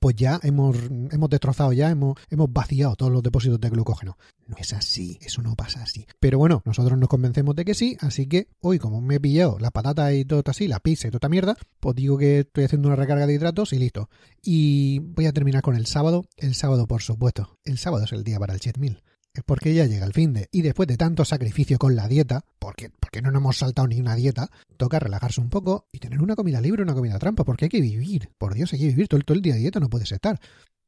pues 0.00 0.16
ya 0.16 0.38
hemos, 0.42 0.76
hemos 1.10 1.30
destrozado, 1.30 1.72
ya 1.72 1.90
hemos, 1.90 2.18
hemos 2.30 2.52
vaciado 2.52 2.94
todos 2.96 3.12
los 3.12 3.22
depósitos 3.22 3.60
de 3.60 3.70
glucógeno. 3.70 4.16
No 4.46 4.56
es 4.58 4.72
así, 4.72 5.18
eso 5.20 5.42
no 5.42 5.54
pasa 5.56 5.82
así. 5.82 6.06
Pero 6.20 6.38
bueno, 6.38 6.62
nosotros 6.64 6.98
nos 6.98 7.08
convencemos 7.08 7.54
de 7.56 7.64
que 7.64 7.74
sí, 7.74 7.96
así 8.00 8.26
que 8.26 8.48
hoy 8.60 8.78
como 8.78 9.00
me 9.00 9.16
he 9.16 9.20
pillado 9.20 9.58
la 9.58 9.70
patata 9.70 10.12
y 10.14 10.24
todo 10.24 10.42
así, 10.46 10.68
la 10.68 10.80
pizza 10.80 11.08
y 11.08 11.10
toda 11.10 11.28
mierda, 11.28 11.56
pues 11.80 11.96
digo 11.96 12.16
que 12.18 12.40
estoy 12.40 12.64
haciendo 12.64 12.88
una 12.88 12.96
recarga 12.96 13.26
de 13.26 13.34
hidratos 13.34 13.72
y 13.72 13.78
listo. 13.78 14.08
Y 14.42 15.00
voy 15.00 15.26
a 15.26 15.32
terminar 15.32 15.62
con 15.62 15.76
el 15.76 15.86
sábado. 15.86 16.24
El 16.36 16.54
sábado, 16.54 16.86
por 16.86 17.02
supuesto. 17.02 17.58
El 17.64 17.78
sábado 17.78 18.04
es 18.04 18.12
el 18.12 18.24
día 18.24 18.38
para 18.38 18.54
el 18.54 18.60
cheat 18.60 18.78
meal 18.78 19.02
es 19.38 19.44
porque 19.44 19.72
ya 19.72 19.86
llega 19.86 20.04
el 20.04 20.12
fin 20.12 20.32
de 20.32 20.48
y 20.50 20.62
después 20.62 20.88
de 20.88 20.96
tanto 20.96 21.24
sacrificio 21.24 21.78
con 21.78 21.96
la 21.96 22.08
dieta, 22.08 22.44
porque, 22.58 22.90
porque 22.90 23.22
no 23.22 23.30
nos 23.30 23.40
hemos 23.40 23.58
saltado 23.58 23.86
ni 23.88 24.00
una 24.00 24.16
dieta, 24.16 24.50
toca 24.76 24.98
relajarse 24.98 25.40
un 25.40 25.48
poco 25.48 25.86
y 25.92 25.98
tener 25.98 26.20
una 26.20 26.34
comida 26.36 26.60
libre, 26.60 26.82
una 26.82 26.94
comida 26.94 27.18
trampa, 27.18 27.44
porque 27.44 27.66
hay 27.66 27.68
que 27.68 27.80
vivir. 27.80 28.30
Por 28.36 28.54
Dios, 28.54 28.72
hay 28.72 28.80
que 28.80 28.86
vivir. 28.86 29.08
Todo, 29.08 29.20
todo 29.20 29.36
el 29.36 29.42
día 29.42 29.54
de 29.54 29.60
dieta 29.60 29.80
no 29.80 29.88
puedes 29.88 30.10
estar. 30.12 30.40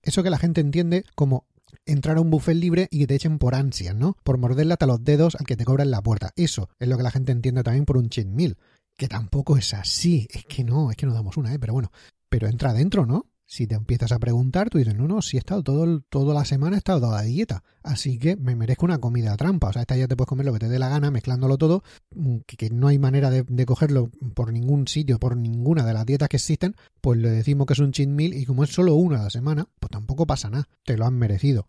Eso 0.02 0.22
que 0.22 0.30
la 0.30 0.38
gente 0.38 0.60
entiende 0.60 1.04
como 1.14 1.46
entrar 1.86 2.16
a 2.16 2.20
un 2.20 2.30
buffet 2.30 2.56
libre 2.56 2.88
y 2.90 2.98
que 2.98 3.06
te 3.06 3.14
echen 3.14 3.38
por 3.38 3.54
ansias, 3.54 3.94
¿no? 3.94 4.16
Por 4.24 4.38
morderle 4.38 4.72
hasta 4.72 4.86
los 4.86 5.04
dedos 5.04 5.36
al 5.36 5.46
que 5.46 5.56
te 5.56 5.64
cobra 5.64 5.84
en 5.84 5.90
la 5.90 6.02
puerta. 6.02 6.32
Eso 6.36 6.68
es 6.78 6.88
lo 6.88 6.96
que 6.96 7.02
la 7.04 7.10
gente 7.10 7.32
entiende 7.32 7.62
también 7.62 7.84
por 7.84 7.96
un 7.96 8.08
cheat 8.08 8.26
meal. 8.26 8.56
Que 8.96 9.08
tampoco 9.08 9.56
es 9.56 9.72
así. 9.74 10.26
Es 10.30 10.44
que 10.44 10.64
no, 10.64 10.90
es 10.90 10.96
que 10.96 11.06
no 11.06 11.14
damos 11.14 11.36
una, 11.36 11.54
¿eh? 11.54 11.58
Pero 11.58 11.72
bueno. 11.72 11.92
Pero 12.28 12.48
entra 12.48 12.70
adentro, 12.70 13.06
¿no? 13.06 13.29
Si 13.50 13.66
te 13.66 13.74
empiezas 13.74 14.12
a 14.12 14.20
preguntar, 14.20 14.70
tú 14.70 14.78
dices, 14.78 14.94
no, 14.94 15.08
no, 15.08 15.22
si 15.22 15.36
he 15.36 15.40
estado 15.40 15.64
todo, 15.64 16.02
toda 16.08 16.34
la 16.34 16.44
semana, 16.44 16.76
he 16.76 16.78
estado 16.78 17.00
toda 17.00 17.16
la 17.16 17.22
dieta, 17.22 17.64
así 17.82 18.16
que 18.16 18.36
me 18.36 18.54
merezco 18.54 18.84
una 18.84 18.98
comida 18.98 19.36
trampa. 19.36 19.70
O 19.70 19.72
sea, 19.72 19.82
esta 19.82 19.96
ya 19.96 20.06
te 20.06 20.14
puedes 20.14 20.28
comer 20.28 20.46
lo 20.46 20.52
que 20.52 20.60
te 20.60 20.68
dé 20.68 20.78
la 20.78 20.88
gana, 20.88 21.10
mezclándolo 21.10 21.58
todo, 21.58 21.82
mm, 22.14 22.36
que, 22.46 22.70
no 22.70 22.86
hay 22.86 23.00
manera 23.00 23.28
de, 23.28 23.66
cogerlo 23.66 24.08
por 24.34 24.52
ningún 24.52 24.86
sitio, 24.86 25.18
por 25.18 25.36
ninguna 25.36 25.84
de 25.84 25.92
las 25.92 26.06
dietas 26.06 26.28
que 26.28 26.36
existen, 26.36 26.76
pues 27.00 27.18
le 27.18 27.28
decimos 27.28 27.66
que 27.66 27.72
es 27.72 27.80
un 27.80 27.90
cheat 27.90 28.08
meal 28.08 28.34
y 28.34 28.46
como 28.46 28.62
es 28.62 28.70
solo 28.70 28.94
una 28.94 29.18
a 29.18 29.24
la 29.24 29.30
semana, 29.30 29.66
pues 29.80 29.90
tampoco 29.90 30.28
pasa 30.28 30.48
nada, 30.48 30.68
te 30.84 30.96
lo 30.96 31.04
han 31.04 31.14
merecido. 31.14 31.66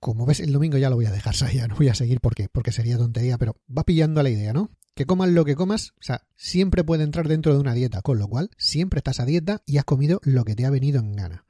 Como 0.00 0.26
ves, 0.26 0.40
el 0.40 0.52
domingo 0.52 0.76
ya 0.76 0.90
lo 0.90 0.96
voy 0.96 1.06
a 1.06 1.12
dejar, 1.12 1.34
ya 1.54 1.66
no 1.66 1.76
voy 1.76 1.88
a 1.88 1.94
seguir 1.94 2.20
porque, 2.20 2.50
porque 2.52 2.72
sería 2.72 2.98
tontería, 2.98 3.38
pero 3.38 3.56
va 3.74 3.84
pillando 3.84 4.22
la 4.22 4.28
idea, 4.28 4.52
¿no? 4.52 4.68
Que 5.00 5.06
comas 5.06 5.30
lo 5.30 5.46
que 5.46 5.56
comas, 5.56 5.94
o 5.98 6.02
sea, 6.02 6.26
siempre 6.36 6.84
puede 6.84 7.04
entrar 7.04 7.26
dentro 7.26 7.54
de 7.54 7.58
una 7.58 7.72
dieta, 7.72 8.02
con 8.02 8.18
lo 8.18 8.28
cual 8.28 8.50
siempre 8.58 8.98
estás 8.98 9.18
a 9.18 9.24
dieta 9.24 9.62
y 9.64 9.78
has 9.78 9.86
comido 9.86 10.20
lo 10.24 10.44
que 10.44 10.54
te 10.54 10.66
ha 10.66 10.70
venido 10.70 11.00
en 11.00 11.16
gana. 11.16 11.46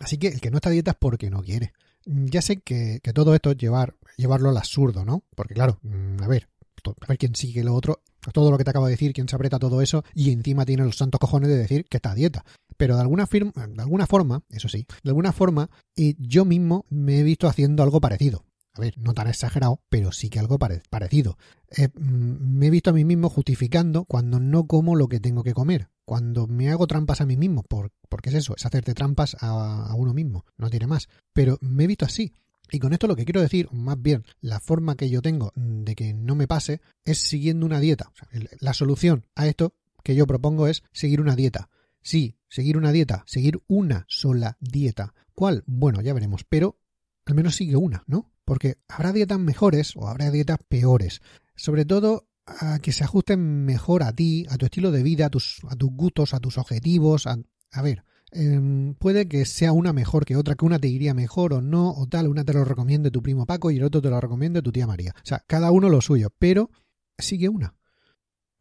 Así 0.00 0.16
que 0.16 0.28
el 0.28 0.40
que 0.40 0.50
no 0.50 0.56
está 0.56 0.70
a 0.70 0.72
dieta 0.72 0.92
es 0.92 0.96
porque 0.98 1.28
no 1.28 1.42
quiere. 1.42 1.74
Ya 2.06 2.40
sé 2.40 2.62
que, 2.62 3.02
todo 3.12 3.34
esto 3.34 3.50
es 3.50 3.58
llevar, 3.58 3.94
llevarlo 4.16 4.48
al 4.48 4.56
absurdo, 4.56 5.04
¿no? 5.04 5.22
Porque 5.36 5.52
claro, 5.52 5.80
mm, 5.82 6.22
a 6.22 6.28
ver, 6.28 6.48
a 6.86 7.06
ver 7.06 7.18
quién 7.18 7.34
sigue 7.34 7.62
lo 7.62 7.74
otro, 7.74 8.00
todo 8.32 8.50
lo 8.50 8.56
que 8.56 8.64
te 8.64 8.70
acabo 8.70 8.86
de 8.86 8.92
decir, 8.92 9.12
quién 9.12 9.28
se 9.28 9.36
aprieta 9.36 9.58
todo 9.58 9.82
eso 9.82 10.02
y 10.14 10.32
encima 10.32 10.64
tiene 10.64 10.84
los 10.84 10.96
santos 10.96 11.20
cojones 11.20 11.50
de 11.50 11.58
decir 11.58 11.84
que 11.84 11.98
está 11.98 12.12
a 12.12 12.14
dieta. 12.14 12.46
Pero 12.78 12.94
de 12.94 13.02
alguna, 13.02 13.26
firma, 13.26 13.52
de 13.54 13.82
alguna 13.82 14.06
forma, 14.06 14.44
eso 14.48 14.70
sí, 14.70 14.86
de 15.02 15.10
alguna 15.10 15.32
forma, 15.32 15.68
y 15.94 16.16
yo 16.26 16.46
mismo 16.46 16.86
me 16.88 17.20
he 17.20 17.22
visto 17.22 17.48
haciendo 17.48 17.82
algo 17.82 18.00
parecido 18.00 18.46
a 18.74 18.80
ver, 18.80 18.98
no 18.98 19.14
tan 19.14 19.28
exagerado, 19.28 19.80
pero 19.88 20.10
sí 20.12 20.28
que 20.28 20.40
algo 20.40 20.58
parecido. 20.58 21.38
Eh, 21.70 21.88
mm, 21.88 22.58
me 22.58 22.66
he 22.66 22.70
visto 22.70 22.90
a 22.90 22.92
mí 22.92 23.04
mismo 23.04 23.28
justificando 23.28 24.04
cuando 24.04 24.40
no 24.40 24.66
como 24.66 24.96
lo 24.96 25.08
que 25.08 25.20
tengo 25.20 25.44
que 25.44 25.54
comer, 25.54 25.88
cuando 26.04 26.46
me 26.46 26.70
hago 26.70 26.86
trampas 26.86 27.20
a 27.20 27.26
mí 27.26 27.36
mismo, 27.36 27.62
por, 27.62 27.92
porque 28.08 28.30
es 28.30 28.34
eso, 28.34 28.54
es 28.56 28.66
hacerte 28.66 28.94
trampas 28.94 29.36
a, 29.40 29.94
uno 29.94 30.12
mismo, 30.12 30.44
no 30.56 30.70
tiene 30.70 30.86
más. 30.86 31.08
Pero 31.32 31.56
me 31.60 31.84
he 31.84 31.86
visto 31.86 32.04
así. 32.04 32.32
Y 32.70 32.80
con 32.80 32.92
esto 32.92 33.06
lo 33.06 33.14
que 33.14 33.24
quiero 33.24 33.42
decir, 33.42 33.68
más 33.72 34.00
bien 34.00 34.24
la 34.40 34.58
forma 34.58 34.96
que 34.96 35.08
yo 35.08 35.22
tengo 35.22 35.52
de 35.54 35.94
que 35.94 36.12
no 36.14 36.34
me 36.34 36.48
pase, 36.48 36.80
es 37.04 37.18
siguiendo 37.18 37.66
una 37.66 37.78
dieta. 37.78 38.10
la 38.60 38.74
solución 38.74 39.26
a 39.34 39.46
esto 39.46 39.74
que 40.02 40.14
yo 40.14 40.26
propongo 40.26 40.66
es 40.66 40.82
seguir 40.92 41.20
una 41.20 41.36
dieta. 41.36 41.68
Sí, 42.02 42.36
seguir 42.48 42.76
una 42.76 42.90
dieta, 42.90 43.22
seguir 43.26 43.62
una 43.68 44.04
sola 44.08 44.56
dieta. 44.60 45.14
¿Cuál? 45.34 45.62
Bueno, 45.66 46.00
ya 46.00 46.12
veremos, 46.12 46.44
pero 46.48 46.78
al 47.26 47.34
menos 47.34 47.54
sigue 47.54 47.76
una, 47.76 48.04
¿no? 48.06 48.30
Porque 48.44 48.78
habrá 48.88 49.12
dietas 49.12 49.38
mejores 49.38 49.96
o 49.96 50.08
habrá 50.08 50.30
dietas 50.30 50.58
peores. 50.68 51.20
Sobre 51.56 51.84
todo 51.84 52.28
a 52.46 52.78
que 52.80 52.92
se 52.92 53.04
ajusten 53.04 53.64
mejor 53.64 54.02
a 54.02 54.12
ti, 54.12 54.46
a 54.48 54.58
tu 54.58 54.66
estilo 54.66 54.90
de 54.90 55.02
vida, 55.02 55.26
a 55.26 55.30
tus, 55.30 55.60
a 55.68 55.76
tus 55.76 55.90
gustos, 55.90 56.34
a 56.34 56.40
tus 56.40 56.58
objetivos. 56.58 57.26
A, 57.26 57.38
a 57.72 57.82
ver, 57.82 58.04
em, 58.32 58.94
puede 58.94 59.28
que 59.28 59.44
sea 59.46 59.72
una 59.72 59.92
mejor 59.92 60.24
que 60.24 60.36
otra, 60.36 60.54
que 60.54 60.64
una 60.64 60.78
te 60.78 60.88
iría 60.88 61.14
mejor 61.14 61.54
o 61.54 61.62
no, 61.62 61.90
o 61.90 62.06
tal, 62.06 62.28
una 62.28 62.44
te 62.44 62.52
lo 62.52 62.64
recomiende 62.64 63.10
tu 63.10 63.22
primo 63.22 63.46
Paco 63.46 63.70
y 63.70 63.78
el 63.78 63.84
otro 63.84 64.02
te 64.02 64.10
lo 64.10 64.20
recomiende 64.20 64.62
tu 64.62 64.72
tía 64.72 64.86
María. 64.86 65.14
O 65.16 65.26
sea, 65.26 65.42
cada 65.46 65.70
uno 65.70 65.88
lo 65.88 66.00
suyo, 66.00 66.28
pero 66.38 66.70
sigue 67.18 67.48
una. 67.48 67.74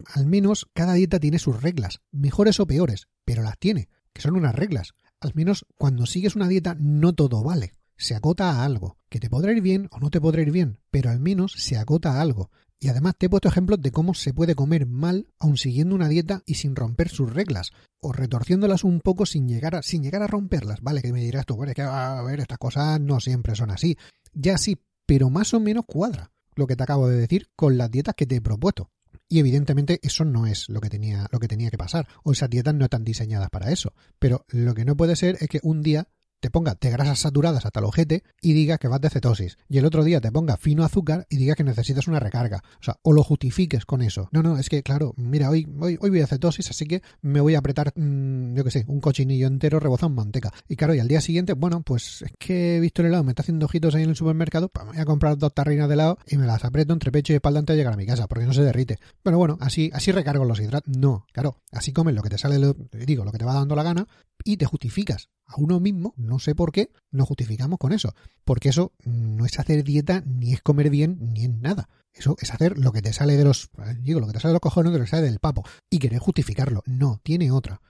Al 0.06 0.26
menos 0.26 0.68
cada 0.74 0.94
dieta 0.94 1.20
tiene 1.20 1.40
sus 1.40 1.62
reglas, 1.62 2.02
mejores 2.12 2.60
o 2.60 2.68
peores, 2.68 3.08
pero 3.26 3.42
las 3.42 3.58
tiene, 3.58 3.90
que 4.14 4.22
son 4.22 4.36
unas 4.36 4.56
reglas. 4.56 4.94
Al 5.20 5.32
menos 5.34 5.66
cuando 5.78 6.06
sigues 6.06 6.36
una 6.36 6.50
dieta 6.50 6.76
no 6.78 7.14
todo 7.14 7.44
vale 7.44 7.74
se 7.98 8.16
acota 8.16 8.52
a 8.52 8.66
algo, 8.66 8.98
que 9.10 9.20
te 9.20 9.30
podrá 9.30 9.52
ir 9.52 9.62
bien 9.62 9.88
o 9.92 10.00
no 10.00 10.10
te 10.10 10.22
podrá 10.22 10.42
ir 10.42 10.52
bien, 10.52 10.80
pero 10.92 11.10
al 11.10 11.20
menos 11.20 11.54
se 11.54 11.78
acota 11.78 12.14
a 12.14 12.22
algo. 12.22 12.50
Y 12.80 12.90
además 12.90 13.16
te 13.18 13.28
he 13.28 13.30
puesto 13.30 13.48
ejemplos 13.48 13.82
de 13.82 13.92
cómo 13.92 14.14
se 14.14 14.34
puede 14.34 14.56
comer 14.56 14.86
mal 14.86 15.28
aun 15.40 15.56
siguiendo 15.56 15.96
una 15.96 16.10
dieta 16.10 16.44
y 16.46 16.56
sin 16.56 16.76
romper 16.76 17.08
sus 17.08 17.34
reglas, 17.34 17.72
o 18.02 18.12
retorciéndolas 18.12 18.84
un 18.84 19.00
poco 19.00 19.26
sin 19.26 19.48
llegar 19.48 19.76
a, 19.76 19.84
sin 19.84 20.04
llegar 20.04 20.22
a 20.22 20.28
romperlas. 20.28 20.82
Vale, 20.82 21.02
que 21.02 21.14
me 21.14 21.22
dirás 21.22 21.46
tú, 21.46 21.56
bueno, 21.56 21.74
que 21.74 21.82
a 21.82 22.22
ver, 22.24 22.42
estas 22.42 22.58
cosas 22.58 23.00
no 23.00 23.22
siempre 23.22 23.56
son 23.56 23.72
así. 23.72 23.98
Ya 24.34 24.58
sí, 24.58 24.78
pero 25.06 25.30
más 25.30 25.54
o 25.54 25.62
menos 25.62 25.86
cuadra 25.86 26.32
lo 26.56 26.68
que 26.68 26.76
te 26.76 26.84
acabo 26.84 27.08
de 27.08 27.18
decir 27.18 27.48
con 27.56 27.78
las 27.78 27.90
dietas 27.90 28.16
que 28.16 28.26
te 28.26 28.36
he 28.36 28.42
propuesto. 28.42 28.90
Y 29.30 29.40
evidentemente 29.40 30.00
eso 30.04 30.26
no 30.26 30.46
es 30.46 30.70
lo 30.70 30.82
que 30.82 30.90
tenía, 30.90 31.28
lo 31.32 31.40
que 31.40 31.48
tenía 31.48 31.72
que 31.72 31.78
pasar, 31.78 32.08
o 32.24 32.34
esas 32.34 32.50
dietas 32.50 32.76
no 32.76 32.86
están 32.86 33.04
diseñadas 33.04 33.50
para 33.50 33.72
eso. 33.72 33.94
Pero 34.20 34.46
lo 34.50 34.74
que 34.74 34.86
no 34.86 34.98
puede 34.98 35.16
ser 35.16 35.38
es 35.40 35.48
que 35.48 35.60
un 35.64 35.82
día 35.82 36.08
te 36.44 36.52
ponga 36.52 36.78
de 36.80 36.90
grasas 36.90 37.20
saturadas 37.20 37.66
hasta 37.66 37.80
el 37.80 37.86
ojete 37.86 38.22
y 38.42 38.52
diga 38.52 38.78
que 38.78 38.90
vas 38.90 39.00
de 39.00 39.10
cetosis. 39.10 39.58
Y 39.70 39.78
el 39.78 39.86
otro 39.86 40.04
día 40.04 40.20
te 40.20 40.30
ponga 40.30 40.58
fino 40.58 40.84
azúcar 40.84 41.26
y 41.30 41.38
diga 41.38 41.56
que 41.56 41.64
necesitas 41.64 42.10
una 42.10 42.20
recarga. 42.20 42.62
O 42.82 42.84
sea, 42.84 42.98
o 43.02 43.14
lo 43.14 43.24
justifiques 43.24 43.86
con 43.86 44.02
eso. 44.02 44.28
No, 44.34 44.44
no, 44.44 44.58
es 44.58 44.68
que 44.68 44.84
claro, 44.84 45.14
mira, 45.16 45.50
hoy, 45.50 45.66
hoy, 45.80 45.98
hoy 46.02 46.10
voy 46.10 46.20
a 46.20 46.28
cetosis, 46.28 46.70
así 46.70 46.86
que 46.86 47.02
me 47.22 47.40
voy 47.40 47.56
a 47.56 47.60
apretar, 47.60 47.94
mmm, 47.96 48.56
yo 48.56 48.66
qué 48.66 48.72
sé, 48.72 48.84
un 48.90 49.00
cochinillo 49.00 49.48
entero 49.48 49.80
rebozado 49.80 50.10
en 50.10 50.16
manteca. 50.16 50.52
Y 50.68 50.76
claro, 50.76 50.94
y 50.94 51.00
al 51.00 51.08
día 51.08 51.22
siguiente, 51.22 51.54
bueno, 51.54 51.82
pues 51.82 52.24
es 52.24 52.34
que 52.38 52.76
he 52.76 52.80
visto 52.82 53.02
el 53.02 53.08
helado, 53.08 53.24
me 53.24 53.32
está 53.32 53.44
haciendo 53.44 53.66
ojitos 53.68 53.96
ahí 53.96 54.04
en 54.04 54.10
el 54.10 54.18
supermercado, 54.18 54.68
pues 54.68 54.86
voy 54.86 54.98
a 54.98 55.06
comprar 55.06 55.38
dos 55.38 55.54
tarrinas 55.54 55.88
de 55.88 55.94
helado 55.94 56.18
y 56.28 56.36
me 56.36 56.46
las 56.46 56.66
aprieto 56.66 56.92
entre 56.92 57.14
pecho 57.14 57.32
y 57.32 57.38
espalda 57.38 57.60
antes 57.60 57.74
de 57.74 57.78
llegar 57.78 57.94
a 57.94 57.98
mi 57.98 58.06
casa, 58.06 58.28
porque 58.28 58.46
no 58.46 58.52
se 58.52 58.64
derrite. 58.64 59.00
Bueno, 59.24 59.38
bueno, 59.38 59.58
así, 59.62 59.92
así 59.94 60.12
recargo 60.12 60.44
los 60.44 60.60
hidratos. 60.60 60.94
No, 60.94 61.26
claro, 61.32 61.62
así 61.72 61.94
comes 61.94 62.14
lo 62.14 62.22
que 62.22 62.30
te 62.30 62.38
sale, 62.38 62.60
digo, 63.06 63.24
lo 63.24 63.32
que 63.32 63.38
te 63.38 63.46
va 63.46 63.54
dando 63.54 63.78
la 63.78 63.84
gana 63.84 64.08
y 64.44 64.58
te 64.58 64.66
justificas 64.66 65.30
a 65.46 65.56
uno 65.58 65.80
mismo, 65.80 66.14
no 66.18 66.33
no 66.34 66.40
sé 66.40 66.56
por 66.56 66.72
qué, 66.72 66.90
nos 67.12 67.28
justificamos 67.28 67.78
con 67.78 67.94
eso. 67.94 68.16
Porque 68.44 68.70
eso 68.70 68.92
no 69.06 69.46
es 69.46 69.60
hacer 69.60 69.84
dieta, 69.84 70.24
ni 70.26 70.54
es 70.54 70.62
comer 70.62 70.90
bien, 70.90 71.18
ni 71.20 71.44
es 71.44 71.50
nada. 71.50 71.90
Eso 72.12 72.36
es 72.40 72.52
hacer 72.52 72.78
lo 72.78 72.92
que 72.92 73.02
te 73.04 73.14
sale 73.14 73.38
de 73.38 73.44
los, 73.44 73.70
digo, 74.00 74.20
lo 74.20 74.26
que 74.28 74.34
te 74.34 74.40
sale 74.40 74.50
de 74.50 74.56
los 74.56 74.62
cojones, 74.62 74.92
lo 74.92 74.98
que 74.98 75.06
te 75.06 75.10
sale 75.10 75.24
del 75.24 75.40
papo. 75.40 75.64
Y 75.90 76.00
querer 76.00 76.20
justificarlo. 76.20 76.82
No, 76.86 77.20
tiene 77.24 77.52
otra. 77.52 77.82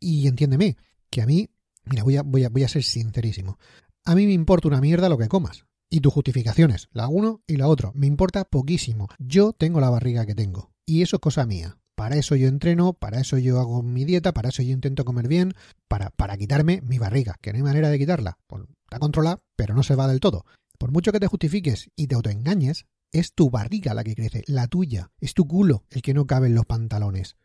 Y 0.00 0.26
entiéndeme, 0.26 0.76
que 1.10 1.22
a 1.22 1.26
mí, 1.26 1.48
mira, 1.84 2.02
voy 2.02 2.16
a, 2.16 2.22
voy 2.22 2.44
a, 2.44 2.48
voy 2.48 2.64
a 2.64 2.68
ser 2.68 2.82
sincerísimo. 2.82 3.58
A 4.04 4.16
mí 4.16 4.26
me 4.26 4.32
importa 4.32 4.66
una 4.66 4.80
mierda 4.80 5.08
lo 5.08 5.18
que 5.18 5.28
comas. 5.28 5.64
Y 5.88 6.00
tus 6.00 6.12
justificaciones, 6.12 6.88
la 6.92 7.06
uno 7.06 7.42
y 7.46 7.56
la 7.56 7.68
otra, 7.68 7.92
me 7.94 8.08
importa 8.08 8.44
poquísimo. 8.44 9.08
Yo 9.18 9.52
tengo 9.52 9.78
la 9.78 9.90
barriga 9.90 10.26
que 10.26 10.34
tengo. 10.34 10.72
Y 10.86 11.02
eso 11.02 11.16
es 11.16 11.20
cosa 11.20 11.46
mía. 11.46 11.78
Para 11.94 12.16
eso 12.16 12.36
yo 12.36 12.48
entreno, 12.48 12.94
para 12.94 13.20
eso 13.20 13.38
yo 13.38 13.60
hago 13.60 13.82
mi 13.82 14.04
dieta, 14.04 14.32
para 14.32 14.48
eso 14.48 14.62
yo 14.62 14.72
intento 14.72 15.04
comer 15.04 15.28
bien, 15.28 15.52
para, 15.88 16.10
para 16.10 16.36
quitarme 16.36 16.80
mi 16.82 16.98
barriga, 16.98 17.36
que 17.40 17.52
no 17.52 17.58
hay 17.58 17.62
manera 17.62 17.90
de 17.90 17.98
quitarla. 17.98 18.38
Pues, 18.46 18.62
está 18.84 18.98
controlada, 18.98 19.42
pero 19.56 19.74
no 19.74 19.82
se 19.82 19.94
va 19.94 20.08
del 20.08 20.20
todo. 20.20 20.44
Por 20.78 20.90
mucho 20.90 21.12
que 21.12 21.20
te 21.20 21.26
justifiques 21.26 21.90
y 21.94 22.06
te 22.06 22.14
autoengañes, 22.14 22.86
es 23.12 23.34
tu 23.34 23.50
barriga 23.50 23.94
la 23.94 24.04
que 24.04 24.14
crece, 24.14 24.42
la 24.46 24.66
tuya. 24.66 25.12
Es 25.20 25.34
tu 25.34 25.46
culo 25.46 25.84
el 25.90 26.02
que 26.02 26.14
no 26.14 26.26
cabe 26.26 26.48
en 26.48 26.54
los 26.54 26.66
pantalones. 26.66 27.36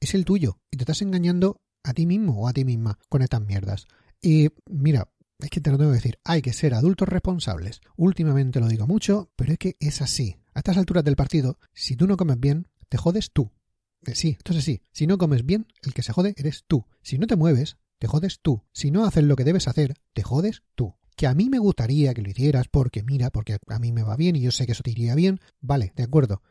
es 0.00 0.14
el 0.14 0.24
tuyo. 0.24 0.58
Y 0.70 0.78
te 0.78 0.82
estás 0.82 1.02
engañando 1.02 1.60
a 1.84 1.94
ti 1.94 2.06
mismo 2.06 2.40
o 2.40 2.48
a 2.48 2.52
ti 2.52 2.64
misma 2.64 2.98
con 3.08 3.22
estas 3.22 3.42
mierdas. 3.42 3.86
Y 4.20 4.48
mira, 4.70 5.12
es 5.38 5.50
que 5.50 5.60
te 5.60 5.70
lo 5.70 5.78
tengo 5.78 5.90
que 5.90 5.96
decir, 5.96 6.18
hay 6.24 6.42
que 6.42 6.52
ser 6.52 6.74
adultos 6.74 7.08
responsables. 7.08 7.80
Últimamente 7.96 8.60
lo 8.60 8.68
digo 8.68 8.86
mucho, 8.86 9.30
pero 9.36 9.52
es 9.52 9.58
que 9.58 9.76
es 9.80 10.00
así. 10.00 10.36
A 10.54 10.60
estas 10.60 10.76
alturas 10.76 11.04
del 11.04 11.16
partido, 11.16 11.58
si 11.72 11.96
tú 11.96 12.06
no 12.06 12.16
comes 12.16 12.38
bien, 12.38 12.68
te 12.88 12.98
jodes 12.98 13.30
tú. 13.32 13.50
Eh, 14.06 14.14
sí, 14.14 14.36
esto 14.38 14.52
es 14.52 14.58
así. 14.58 14.82
Si 14.92 15.06
no 15.06 15.18
comes 15.18 15.44
bien, 15.44 15.66
el 15.82 15.94
que 15.94 16.02
se 16.02 16.12
jode 16.12 16.34
eres 16.36 16.64
tú. 16.66 16.86
Si 17.02 17.18
no 17.18 17.26
te 17.26 17.36
mueves, 17.36 17.76
te 17.98 18.06
jodes 18.06 18.40
tú. 18.40 18.64
Si 18.72 18.90
no 18.90 19.04
haces 19.04 19.24
lo 19.24 19.36
que 19.36 19.44
debes 19.44 19.68
hacer, 19.68 19.94
te 20.12 20.22
jodes 20.22 20.62
tú. 20.74 20.96
Que 21.16 21.26
a 21.26 21.34
mí 21.34 21.50
me 21.50 21.58
gustaría 21.58 22.14
que 22.14 22.22
lo 22.22 22.30
hicieras 22.30 22.68
porque 22.68 23.02
mira, 23.02 23.30
porque 23.30 23.58
a 23.68 23.78
mí 23.78 23.92
me 23.92 24.02
va 24.02 24.16
bien 24.16 24.36
y 24.36 24.40
yo 24.40 24.50
sé 24.50 24.66
que 24.66 24.72
eso 24.72 24.82
te 24.82 24.90
iría 24.90 25.14
bien. 25.14 25.40
Vale, 25.60 25.92
de 25.96 26.02
acuerdo. 26.02 26.42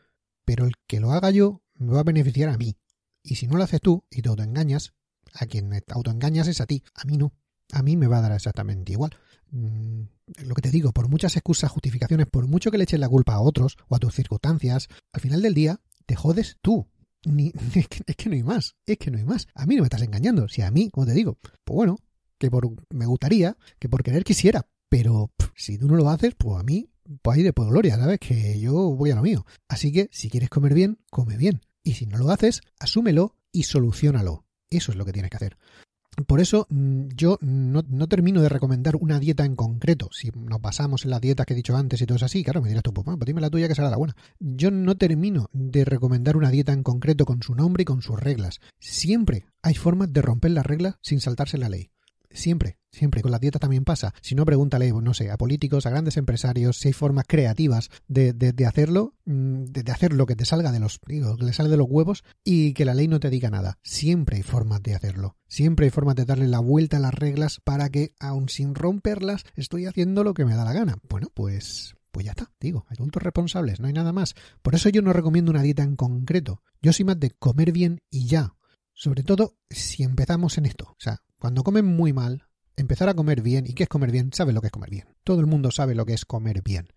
Pero 0.45 0.65
el 0.65 0.73
que 0.87 0.99
lo 0.99 1.11
haga 1.11 1.31
yo 1.31 1.63
me 1.75 1.93
va 1.93 2.01
a 2.01 2.03
beneficiar 2.03 2.49
a 2.49 2.57
mí. 2.57 2.77
Y 3.23 3.35
si 3.35 3.47
no 3.47 3.57
lo 3.57 3.63
haces 3.63 3.81
tú 3.81 4.05
y 4.09 4.21
te 4.21 4.29
autoengañas, 4.29 4.93
a 5.33 5.45
quien 5.45 5.69
te 5.69 5.93
autoengañas 5.93 6.47
es 6.47 6.61
a 6.61 6.65
ti, 6.65 6.83
a 6.93 7.05
mí 7.05 7.17
no 7.17 7.33
a 7.71 7.83
mí 7.83 7.97
me 7.97 8.07
va 8.07 8.17
a 8.17 8.21
dar 8.21 8.31
exactamente 8.33 8.91
igual. 8.91 9.11
Mm, 9.51 10.03
lo 10.45 10.55
que 10.55 10.61
te 10.61 10.71
digo, 10.71 10.91
por 10.91 11.09
muchas 11.09 11.35
excusas, 11.35 11.71
justificaciones, 11.71 12.27
por 12.27 12.47
mucho 12.47 12.71
que 12.71 12.77
le 12.77 12.83
eches 12.83 12.99
la 12.99 13.09
culpa 13.09 13.33
a 13.33 13.41
otros 13.41 13.77
o 13.87 13.95
a 13.95 13.99
tus 13.99 14.13
circunstancias, 14.13 14.87
al 15.11 15.21
final 15.21 15.41
del 15.41 15.53
día 15.53 15.79
te 16.05 16.15
jodes 16.15 16.57
tú. 16.61 16.87
Ni, 17.25 17.51
es, 17.75 18.15
que, 18.15 18.29
no 18.29 18.35
hay 18.35 18.43
más, 18.43 18.75
es 18.85 18.97
que 18.97 19.11
no 19.11 19.17
hay 19.17 19.25
más. 19.25 19.47
A 19.53 19.65
mí 19.65 19.75
no 19.75 19.81
me 19.81 19.87
estás 19.87 20.01
engañando. 20.01 20.47
Si 20.47 20.61
a 20.61 20.71
mí, 20.71 20.89
como 20.89 21.05
te 21.05 21.13
digo, 21.13 21.37
pues 21.41 21.75
bueno, 21.75 21.97
que 22.37 22.49
por 22.49 22.67
me 22.89 23.05
gustaría, 23.05 23.57
que 23.79 23.89
por 23.89 24.03
querer 24.03 24.23
quisiera, 24.23 24.67
pero 24.89 25.31
si 25.55 25.77
tú 25.77 25.87
no 25.87 25.95
lo 25.95 26.09
haces, 26.09 26.33
pues 26.35 26.59
a 26.59 26.63
mí, 26.63 26.89
pues 27.21 27.37
ahí 27.37 27.43
de 27.43 27.53
por 27.53 27.69
gloria, 27.69 27.97
¿sabes? 27.97 28.19
Que 28.19 28.59
yo 28.59 28.73
voy 28.73 29.11
a 29.11 29.15
lo 29.15 29.21
mío. 29.21 29.45
Así 29.67 29.91
que 29.91 30.09
si 30.11 30.29
quieres 30.29 30.49
comer 30.49 30.73
bien, 30.73 30.99
come 31.09 31.37
bien. 31.37 31.61
Y 31.83 31.93
si 31.93 32.05
no 32.05 32.17
lo 32.17 32.29
haces, 32.29 32.61
asúmelo 32.79 33.35
y 33.51 33.63
solucionalo. 33.63 34.45
Eso 34.69 34.91
es 34.91 34.97
lo 34.97 35.05
que 35.05 35.13
tienes 35.13 35.29
que 35.29 35.37
hacer. 35.37 35.57
Por 36.27 36.41
eso 36.41 36.67
mm, 36.69 37.07
yo 37.15 37.37
no, 37.41 38.07
termino 38.07 38.41
de 38.41 38.49
recomendar 38.49 38.95
una 38.97 39.19
dieta 39.19 39.45
en 39.45 39.55
concreto. 39.55 40.09
Si 40.11 40.29
nos 40.35 40.61
basamos 40.61 41.05
en 41.05 41.11
la 41.11 41.19
dieta 41.19 41.45
que 41.45 41.53
he 41.53 41.55
dicho 41.55 41.75
antes 41.75 42.01
y 42.01 42.05
todo 42.05 42.17
es 42.17 42.23
así, 42.23 42.43
claro, 42.43 42.61
me 42.61 42.69
dirás 42.69 42.83
tú, 42.83 42.93
pues, 42.93 43.05
pues 43.05 43.25
dime 43.25 43.41
la 43.41 43.49
tuya 43.49 43.67
que 43.67 43.75
será 43.75 43.89
la 43.89 43.97
buena. 43.97 44.15
Yo 44.39 44.71
no 44.71 44.95
termino 44.95 45.49
de 45.53 45.85
recomendar 45.85 46.37
una 46.37 46.51
dieta 46.51 46.73
en 46.73 46.83
concreto 46.83 47.25
con 47.25 47.41
su 47.41 47.55
nombre 47.55 47.83
y 47.83 47.85
con 47.85 48.01
sus 48.01 48.19
reglas. 48.19 48.59
Siempre 48.79 49.45
hay 49.61 49.75
formas 49.75 50.11
de 50.11 50.21
romper 50.21 50.51
las 50.51 50.65
reglas 50.65 50.95
sin 51.01 51.21
saltarse 51.21 51.57
la 51.57 51.69
ley. 51.69 51.91
Siempre, 52.33 52.79
siempre. 52.91 53.21
Con 53.21 53.31
la 53.31 53.39
dieta 53.39 53.59
también 53.59 53.83
pasa. 53.83 54.13
Si 54.21 54.35
no, 54.35 54.45
pregúntale, 54.45 54.91
no 54.91 55.13
sé, 55.13 55.31
a 55.31 55.37
políticos, 55.37 55.85
a 55.85 55.89
grandes 55.89 56.17
empresarios, 56.17 56.77
si 56.77 56.89
hay 56.89 56.93
formas 56.93 57.25
creativas 57.27 57.89
de, 58.07 58.33
de, 58.33 58.65
hacerlo, 58.65 59.15
mm, 59.25 59.65
de, 59.65 59.91
hacer 59.91 60.13
lo 60.13 60.25
que 60.25 60.35
te 60.35 60.45
salga 60.45 60.71
de 60.71 60.79
los, 60.79 60.99
digo, 61.05 61.35
que 61.37 61.45
le 61.45 61.53
sale 61.53 61.69
de 61.69 61.77
los 61.77 61.87
huevos 61.89 62.23
y 62.43 62.73
que 62.73 62.85
la 62.85 62.93
ley 62.93 63.07
no 63.07 63.19
te 63.19 63.29
diga 63.29 63.49
nada. 63.49 63.77
Siempre 63.83 64.37
hay 64.37 64.43
formas 64.43 64.81
de 64.83 64.95
hacerlo. 64.95 65.37
Siempre 65.47 65.85
hay 65.85 65.89
formas 65.89 66.15
de 66.15 66.25
darle 66.25 66.47
la 66.47 66.59
vuelta 66.59 66.97
a 66.97 67.01
las 67.01 67.13
reglas 67.13 67.59
para 67.63 67.89
que, 67.89 68.13
aun 68.19 68.49
sin 68.49 68.75
romperlas, 68.75 69.43
estoy 69.55 69.85
haciendo 69.85 70.23
lo 70.23 70.33
que 70.33 70.45
me 70.45 70.55
da 70.55 70.65
la 70.65 70.73
gana. 70.73 70.97
Bueno, 71.09 71.27
pues 71.33 71.95
pues 72.11 72.25
ya 72.25 72.31
está, 72.31 72.51
digo, 72.59 72.85
adultos 72.89 73.23
responsables, 73.23 73.79
no 73.79 73.87
hay 73.87 73.93
nada 73.93 74.11
más. 74.11 74.35
Por 74.61 74.75
eso 74.75 74.89
yo 74.89 75.01
no 75.01 75.13
recomiendo 75.13 75.49
una 75.49 75.61
dieta 75.61 75.83
en 75.83 75.95
concreto. 75.95 76.61
Yo 76.81 76.91
soy 76.91 77.05
más 77.05 77.19
de 77.19 77.31
comer 77.31 77.71
bien 77.71 78.01
y 78.09 78.27
ya. 78.27 78.53
Sobre 78.93 79.23
todo 79.23 79.55
si 79.69 80.03
empezamos 80.03 80.57
en 80.57 80.65
esto. 80.65 80.85
O 80.89 80.97
sea, 80.99 81.23
cuando 81.41 81.63
comen 81.63 81.85
muy 81.85 82.13
mal, 82.13 82.45
empezar 82.77 83.09
a 83.09 83.15
comer 83.15 83.41
bien. 83.41 83.65
¿Y 83.65 83.73
qué 83.73 83.83
es 83.83 83.89
comer 83.89 84.11
bien? 84.11 84.31
Sabe 84.31 84.53
lo 84.53 84.61
que 84.61 84.67
es 84.67 84.71
comer 84.71 84.91
bien. 84.91 85.07
Todo 85.23 85.39
el 85.39 85.47
mundo 85.47 85.71
sabe 85.71 85.95
lo 85.95 86.05
que 86.05 86.13
es 86.13 86.23
comer 86.23 86.61
bien. 86.61 86.89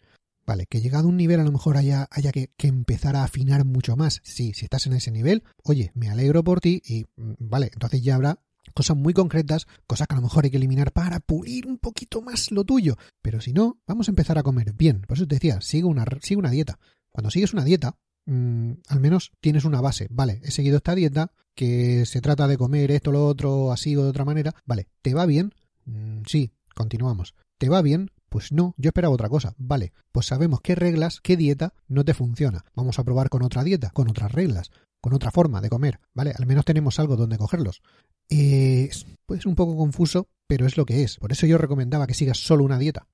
Vale, 0.46 0.66
que 0.66 0.83
llegado 0.83 1.07
a 1.07 1.09
un 1.09 1.16
nivel 1.16 1.40
a 1.40 1.44
lo 1.44 1.50
mejor 1.50 1.78
haya, 1.78 2.07
haya 2.11 2.30
que, 2.30 2.50
empezar 2.59 3.16
a 3.16 3.24
afinar 3.24 3.64
mucho 3.64 3.96
más. 3.96 4.20
Sí, 4.22 4.52
si 4.52 4.66
estás 4.66 4.87
en 4.87 4.92
ese 4.92 5.11
nivel, 5.11 5.44
oye, 5.62 5.92
me 5.94 6.11
alegro 6.11 6.44
por 6.44 6.61
ti 6.61 6.83
y 6.85 7.07
mm, 7.16 7.33
vale, 7.38 7.70
entonces 7.72 8.02
ya 8.02 8.16
habrá 8.16 8.38
cosas 8.74 8.98
muy 8.98 9.14
concretas, 9.14 9.66
cosas 9.87 10.09
que 10.09 10.14
a 10.14 10.16
lo 10.16 10.22
mejor 10.22 10.44
hay 10.44 10.50
que 10.50 10.59
eliminar 10.59 10.92
para 10.92 11.20
pulir 11.20 11.66
un 11.66 11.78
poquito 11.78 12.20
más 12.20 12.50
lo 12.50 12.64
tuyo. 12.64 12.98
Pero 13.22 13.40
si 13.40 13.54
no, 13.54 13.80
vamos 13.87 14.09
a 14.09 14.12
empezar 14.12 14.37
a 14.37 14.42
comer 14.42 14.74
bien. 14.74 15.00
Por 15.09 15.16
eso 15.16 15.26
te 15.26 15.37
decía, 15.37 15.62
sigue 15.62 15.85
una, 15.85 16.04
sigue 16.20 16.38
una 16.38 16.50
dieta. 16.50 16.78
Cuando 17.11 17.30
sigues 17.30 17.54
una 17.54 17.64
dieta, 17.64 17.96
mm, 18.26 18.72
al 18.88 19.00
menos 19.00 19.33
tienes 19.40 19.64
una 19.64 19.80
base. 19.80 20.07
Vale, 20.11 20.42
he 20.44 20.50
seguido 20.50 20.76
esta 20.76 20.94
dieta, 20.94 21.33
que 21.55 22.07
se 22.07 22.21
trata 22.21 22.49
de 22.49 22.59
comer 22.59 22.90
esto, 22.90 23.12
lo 23.12 23.27
otro, 23.27 23.73
así 23.73 23.97
o 23.97 24.03
de 24.03 24.11
otra 24.11 24.25
manera. 24.25 24.55
Vale, 24.64 24.88
¿te 25.03 25.14
va 25.14 25.27
bien? 25.27 25.55
Mm, 25.85 26.23
sí, 26.27 26.53
continuamos. 26.75 27.35
¿Te 27.59 27.69
va 27.69 27.83
bien? 27.83 28.11
Pues 28.29 28.53
no, 28.53 28.75
yo 28.77 28.88
esperaba 28.88 29.14
otra 29.14 29.29
cosa. 29.29 29.55
Vale, 29.59 29.93
pues 30.11 30.27
sabemos 30.27 30.61
qué 30.61 30.75
reglas, 30.75 31.21
qué 31.21 31.37
dieta 31.37 31.73
no 31.88 32.05
te 32.05 32.14
funciona. 32.14 32.64
Vamos 32.75 32.99
a 32.99 33.05
probar 33.05 33.29
con 33.29 33.43
otra 33.43 33.62
dieta, 33.62 33.90
con 33.90 34.09
otras 34.09 34.33
reglas, 34.33 34.71
con 35.01 35.14
otra 35.14 35.31
forma 35.31 35.61
de 35.61 35.71
comer. 35.71 36.01
Vale, 36.14 36.33
al 36.37 36.47
menos 36.47 36.64
tenemos 36.64 36.99
algo 36.99 37.17
donde 37.17 37.38
cogerlos. 37.38 37.83
Eh, 38.29 38.90
pues 39.27 39.47
un 39.47 39.55
poco 39.55 39.77
confuso, 39.77 40.29
pero 40.47 40.67
es 40.67 40.77
lo 40.77 40.85
que 40.85 41.05
es. 41.05 41.19
Por 41.19 41.31
eso 41.31 41.47
yo 41.47 41.59
recomendaba 41.59 42.07
que 42.07 42.14
sigas 42.14 42.38
solo 42.38 42.64
una 42.64 42.79
dieta 42.79 43.07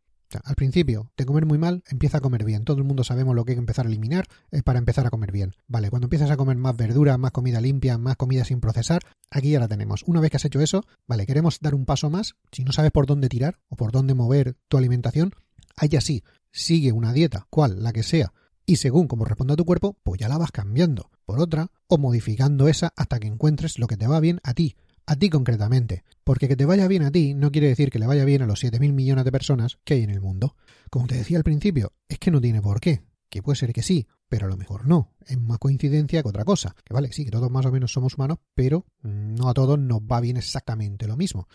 al 0.44 0.54
principio, 0.54 1.10
de 1.16 1.26
comer 1.26 1.46
muy 1.46 1.58
mal, 1.58 1.82
empieza 1.88 2.18
a 2.18 2.20
comer 2.20 2.44
bien. 2.44 2.64
Todo 2.64 2.78
el 2.78 2.84
mundo 2.84 3.04
sabemos 3.04 3.34
lo 3.34 3.44
que 3.44 3.52
hay 3.52 3.56
que 3.56 3.60
empezar 3.60 3.86
a 3.86 3.88
eliminar 3.88 4.26
es 4.50 4.62
para 4.62 4.78
empezar 4.78 5.06
a 5.06 5.10
comer 5.10 5.32
bien. 5.32 5.54
Vale, 5.66 5.90
cuando 5.90 6.06
empiezas 6.06 6.30
a 6.30 6.36
comer 6.36 6.56
más 6.56 6.76
verdura, 6.76 7.18
más 7.18 7.32
comida 7.32 7.60
limpia, 7.60 7.98
más 7.98 8.16
comida 8.16 8.44
sin 8.44 8.60
procesar, 8.60 9.02
aquí 9.30 9.50
ya 9.50 9.60
la 9.60 9.68
tenemos. 9.68 10.02
Una 10.06 10.20
vez 10.20 10.30
que 10.30 10.36
has 10.36 10.44
hecho 10.44 10.60
eso, 10.60 10.84
vale, 11.06 11.26
queremos 11.26 11.58
dar 11.60 11.74
un 11.74 11.84
paso 11.84 12.10
más. 12.10 12.34
Si 12.52 12.64
no 12.64 12.72
sabes 12.72 12.90
por 12.90 13.06
dónde 13.06 13.28
tirar 13.28 13.58
o 13.68 13.76
por 13.76 13.92
dónde 13.92 14.14
mover 14.14 14.56
tu 14.68 14.78
alimentación, 14.78 15.34
ahí 15.76 15.90
así, 15.96 16.22
sigue 16.52 16.92
una 16.92 17.12
dieta, 17.12 17.46
cual, 17.50 17.82
la 17.82 17.92
que 17.92 18.02
sea, 18.02 18.32
y 18.66 18.76
según 18.76 19.08
como 19.08 19.24
responda 19.24 19.56
tu 19.56 19.64
cuerpo, 19.64 19.96
pues 20.02 20.20
ya 20.20 20.28
la 20.28 20.38
vas 20.38 20.52
cambiando 20.52 21.10
por 21.24 21.40
otra 21.40 21.72
o 21.88 21.98
modificando 21.98 22.68
esa 22.68 22.92
hasta 22.96 23.18
que 23.18 23.26
encuentres 23.26 23.78
lo 23.78 23.86
que 23.86 23.96
te 23.96 24.06
va 24.06 24.20
bien 24.20 24.40
a 24.44 24.54
ti 24.54 24.76
a 25.10 25.16
ti 25.16 25.28
concretamente, 25.28 26.04
porque 26.22 26.46
que 26.46 26.54
te 26.54 26.64
vaya 26.66 26.86
bien 26.86 27.02
a 27.02 27.10
ti 27.10 27.34
no 27.34 27.50
quiere 27.50 27.66
decir 27.66 27.90
que 27.90 27.98
le 27.98 28.06
vaya 28.06 28.24
bien 28.24 28.42
a 28.42 28.46
los 28.46 28.62
7.000 28.62 28.92
millones 28.92 29.24
de 29.24 29.32
personas 29.32 29.80
que 29.82 29.94
hay 29.94 30.04
en 30.04 30.10
el 30.10 30.20
mundo. 30.20 30.54
Como 30.88 31.08
te 31.08 31.16
decía 31.16 31.36
al 31.36 31.42
principio, 31.42 31.94
es 32.08 32.20
que 32.20 32.30
no 32.30 32.40
tiene 32.40 32.62
por 32.62 32.78
qué, 32.78 33.02
que 33.28 33.42
puede 33.42 33.56
ser 33.56 33.72
que 33.72 33.82
sí, 33.82 34.06
pero 34.28 34.46
a 34.46 34.48
lo 34.48 34.56
mejor 34.56 34.86
no, 34.86 35.12
es 35.26 35.36
más 35.40 35.58
coincidencia 35.58 36.22
que 36.22 36.28
otra 36.28 36.44
cosa, 36.44 36.76
que 36.84 36.94
vale, 36.94 37.10
sí, 37.10 37.24
que 37.24 37.32
todos 37.32 37.50
más 37.50 37.66
o 37.66 37.72
menos 37.72 37.92
somos 37.92 38.14
humanos, 38.14 38.38
pero 38.54 38.86
no 39.02 39.48
a 39.48 39.52
todos 39.52 39.80
nos 39.80 39.98
va 39.98 40.20
bien 40.20 40.36
exactamente 40.36 41.08
lo 41.08 41.16
mismo. 41.16 41.48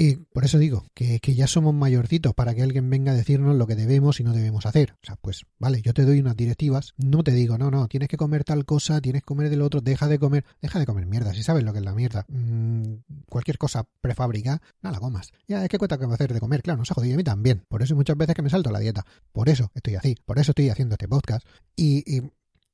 Y 0.00 0.14
por 0.14 0.44
eso 0.44 0.60
digo 0.60 0.86
que, 0.94 1.18
ya 1.20 1.48
somos 1.48 1.74
mayorcitos 1.74 2.32
para 2.32 2.54
que 2.54 2.62
alguien 2.62 2.88
venga 2.88 3.10
a 3.10 3.16
decirnos 3.16 3.56
lo 3.56 3.66
que 3.66 3.74
debemos 3.74 4.20
y 4.20 4.22
no 4.22 4.32
debemos 4.32 4.64
hacer. 4.64 4.92
O 5.02 5.06
sea, 5.06 5.16
pues 5.16 5.44
vale, 5.58 5.82
yo 5.82 5.92
te 5.92 6.04
doy 6.04 6.20
unas 6.20 6.36
directivas, 6.36 6.94
no 6.98 7.24
te 7.24 7.32
digo, 7.32 7.58
no, 7.58 7.72
no, 7.72 7.88
tienes 7.88 8.08
que 8.08 8.16
comer 8.16 8.44
tal 8.44 8.64
cosa, 8.64 9.00
tienes 9.00 9.22
que 9.22 9.26
comer 9.26 9.50
del 9.50 9.60
otro, 9.60 9.80
deja 9.80 10.06
de 10.06 10.20
comer, 10.20 10.44
deja 10.62 10.78
de 10.78 10.86
comer 10.86 11.06
mierda, 11.06 11.34
si 11.34 11.42
sabes 11.42 11.64
lo 11.64 11.72
que 11.72 11.80
es 11.80 11.84
la 11.84 11.96
mierda. 11.96 12.26
Mm, 12.28 12.82
cualquier 13.28 13.58
cosa 13.58 13.88
prefabricada, 14.00 14.62
no 14.82 14.92
la 14.92 15.00
comas. 15.00 15.32
Ya, 15.48 15.64
es 15.64 15.68
que 15.68 15.78
cuesta 15.78 15.98
que 15.98 16.04
hacer 16.04 16.32
de 16.32 16.38
comer, 16.38 16.62
claro, 16.62 16.78
nos 16.78 16.92
ha 16.92 16.94
jodido 16.94 17.14
a 17.14 17.16
mí 17.16 17.24
también. 17.24 17.64
Por 17.66 17.82
eso 17.82 17.96
muchas 17.96 18.16
veces 18.16 18.36
que 18.36 18.42
me 18.42 18.50
salto 18.50 18.70
la 18.70 18.78
dieta. 18.78 19.04
Por 19.32 19.48
eso 19.48 19.72
estoy 19.74 19.96
así, 19.96 20.14
por 20.24 20.38
eso 20.38 20.52
estoy 20.52 20.68
haciendo 20.68 20.94
este 20.94 21.08
podcast. 21.08 21.44
y, 21.74 22.04
y, 22.06 22.22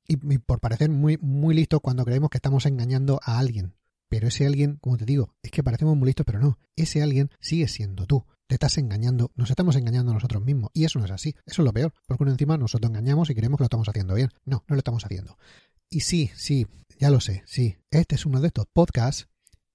y 0.07 0.37
por 0.37 0.59
parecer 0.59 0.91
muy, 0.91 1.17
muy 1.17 1.55
listo 1.55 1.79
cuando 1.79 2.05
creemos 2.05 2.29
que 2.29 2.37
estamos 2.37 2.67
engañando 2.67 3.19
a 3.23 3.39
alguien. 3.39 3.73
Pero 4.09 4.27
ese 4.27 4.45
alguien, 4.45 4.77
como 4.77 4.97
te 4.97 5.05
digo, 5.05 5.33
es 5.41 5.51
que 5.51 5.63
parecemos 5.63 5.95
muy 5.97 6.07
listos, 6.07 6.25
pero 6.25 6.39
no. 6.39 6.59
Ese 6.75 7.01
alguien 7.01 7.29
sigue 7.39 7.67
siendo 7.67 8.05
tú. 8.05 8.25
Te 8.47 8.55
estás 8.55 8.77
engañando, 8.77 9.31
nos 9.35 9.49
estamos 9.49 9.75
engañando 9.75 10.11
a 10.11 10.13
nosotros 10.15 10.43
mismos. 10.43 10.69
Y 10.73 10.85
eso 10.85 10.99
no 10.99 11.05
es 11.05 11.11
así. 11.11 11.35
Eso 11.45 11.61
es 11.61 11.65
lo 11.65 11.73
peor. 11.73 11.93
Porque 12.07 12.23
encima 12.23 12.57
nosotros 12.57 12.89
engañamos 12.89 13.29
y 13.29 13.35
creemos 13.35 13.57
que 13.57 13.63
lo 13.63 13.65
estamos 13.65 13.89
haciendo 13.89 14.13
bien. 14.13 14.29
No, 14.45 14.63
no 14.67 14.75
lo 14.75 14.77
estamos 14.77 15.03
haciendo. 15.03 15.37
Y 15.89 16.01
sí, 16.01 16.31
sí, 16.35 16.67
ya 16.99 17.09
lo 17.09 17.19
sé, 17.19 17.43
sí. 17.45 17.77
Este 17.91 18.15
es 18.15 18.25
uno 18.25 18.41
de 18.41 18.47
estos 18.47 18.65
podcasts 18.71 19.27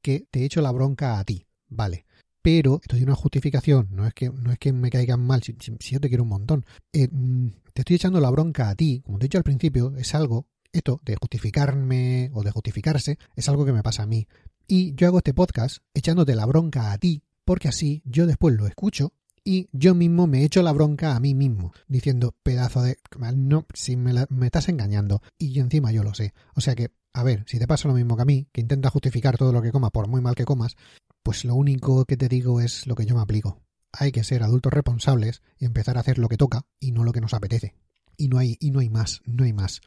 que 0.03 0.27
te 0.31 0.45
echo 0.45 0.61
la 0.61 0.71
bronca 0.71 1.19
a 1.19 1.25
ti. 1.25 1.47
Vale. 1.69 2.07
Pero 2.43 2.77
esto 2.83 2.97
tiene 2.97 3.13
una 3.13 3.17
justificación. 3.17 3.89
No 3.91 4.07
es 4.07 4.15
que, 4.15 4.31
no 4.31 4.51
es 4.53 4.59
que 4.59 4.73
me 4.73 4.91
caigan 4.91 5.21
mal, 5.21 5.43
si, 5.43 5.57
yo 5.57 6.01
te 6.01 6.09
quiero 6.09 6.23
un 6.23 6.31
montón. 6.31 6.65
Eh, 6.93 7.09
mm, 7.11 7.49
te 7.73 7.83
estoy 7.83 7.97
echando 7.97 8.21
la 8.21 8.31
bronca 8.31 8.71
a 8.71 8.75
ti. 8.75 9.03
Como 9.05 9.19
te 9.19 9.25
he 9.25 9.29
dicho 9.29 9.39
al 9.39 9.45
principio, 9.45 9.95
es 9.97 10.15
algo 10.15 10.47
esto 10.73 11.01
de 11.05 11.17
justificarme 11.17 12.31
o 12.33 12.43
de 12.43 12.51
justificarse 12.51 13.19
es 13.37 13.49
algo 13.49 13.65
que 13.65 13.73
me 13.73 13.83
pasa 13.83 14.05
a 14.05 14.07
mí. 14.07 14.27
Y 14.67 14.95
yo 14.95 15.09
hago 15.09 15.19
este 15.19 15.35
podcast 15.35 15.79
echándote 15.95 16.35
la 16.35 16.47
bronca 16.47 16.93
a 16.93 16.99
ti 16.99 17.23
porque 17.45 17.69
así 17.69 18.03
yo 18.05 18.27
después 18.27 18.55
lo 18.55 18.67
escucho 18.67 19.13
y 19.45 19.69
yo 19.73 19.95
mismo 19.95 20.27
me 20.27 20.45
echo 20.45 20.63
la 20.63 20.73
bronca 20.73 21.17
a 21.17 21.21
mí 21.21 21.35
mismo, 21.35 21.73
diciendo, 21.89 22.35
pedazo 22.43 22.83
de... 22.83 22.99
No, 23.35 23.67
si 23.73 23.97
me, 23.97 24.13
me 24.29 24.47
estás 24.47 24.69
engañando. 24.69 25.23
Y 25.39 25.59
encima 25.59 25.93
yo 25.93 26.05
lo 26.05 26.15
sé. 26.15 26.35
O 26.55 26.61
sea 26.61 26.75
que, 26.75 26.91
a 27.13 27.23
ver, 27.23 27.45
si 27.47 27.59
te 27.59 27.67
pasa 27.67 27.89
lo 27.89 27.95
mismo 27.95 28.17
que 28.17 28.23
a 28.23 28.27
mí, 28.27 28.49
que 28.53 28.61
intenta 28.61 28.91
justificar 28.91 29.39
todo 29.39 29.53
lo 29.53 29.63
que 29.63 29.73
coma 29.73 29.91
por 29.91 30.09
muy 30.09 30.21
mal 30.21 30.35
que 30.35 30.45
comas, 30.45 30.77
pues 31.23 31.45
lo 31.45 31.55
único 31.55 32.05
que 32.05 32.17
te 32.17 32.29
digo 32.29 32.61
es 32.61 32.87
lo 32.87 32.95
que 32.95 33.07
yo 33.07 33.15
me 33.15 33.23
aplico. 33.23 33.61
Hay 33.93 34.13
que 34.13 34.25
ser 34.25 34.43
adultos 34.43 34.73
responsables 34.73 35.43
y 35.59 35.65
empezar 35.65 35.97
a 35.97 36.01
hacer 36.01 36.19
lo 36.19 36.29
que 36.29 36.37
toca 36.37 36.67
y 36.79 36.93
no 36.93 37.03
lo 37.03 37.13
que 37.13 37.21
nos 37.21 37.35
apetece. 37.35 37.75
Y 38.17 38.29
no 38.29 38.39
hay, 38.39 38.57
y 38.61 38.71
no 38.71 38.81
hay 38.81 38.91
más, 38.91 39.23
no 39.25 39.45
hay 39.45 39.53
más. 39.53 39.81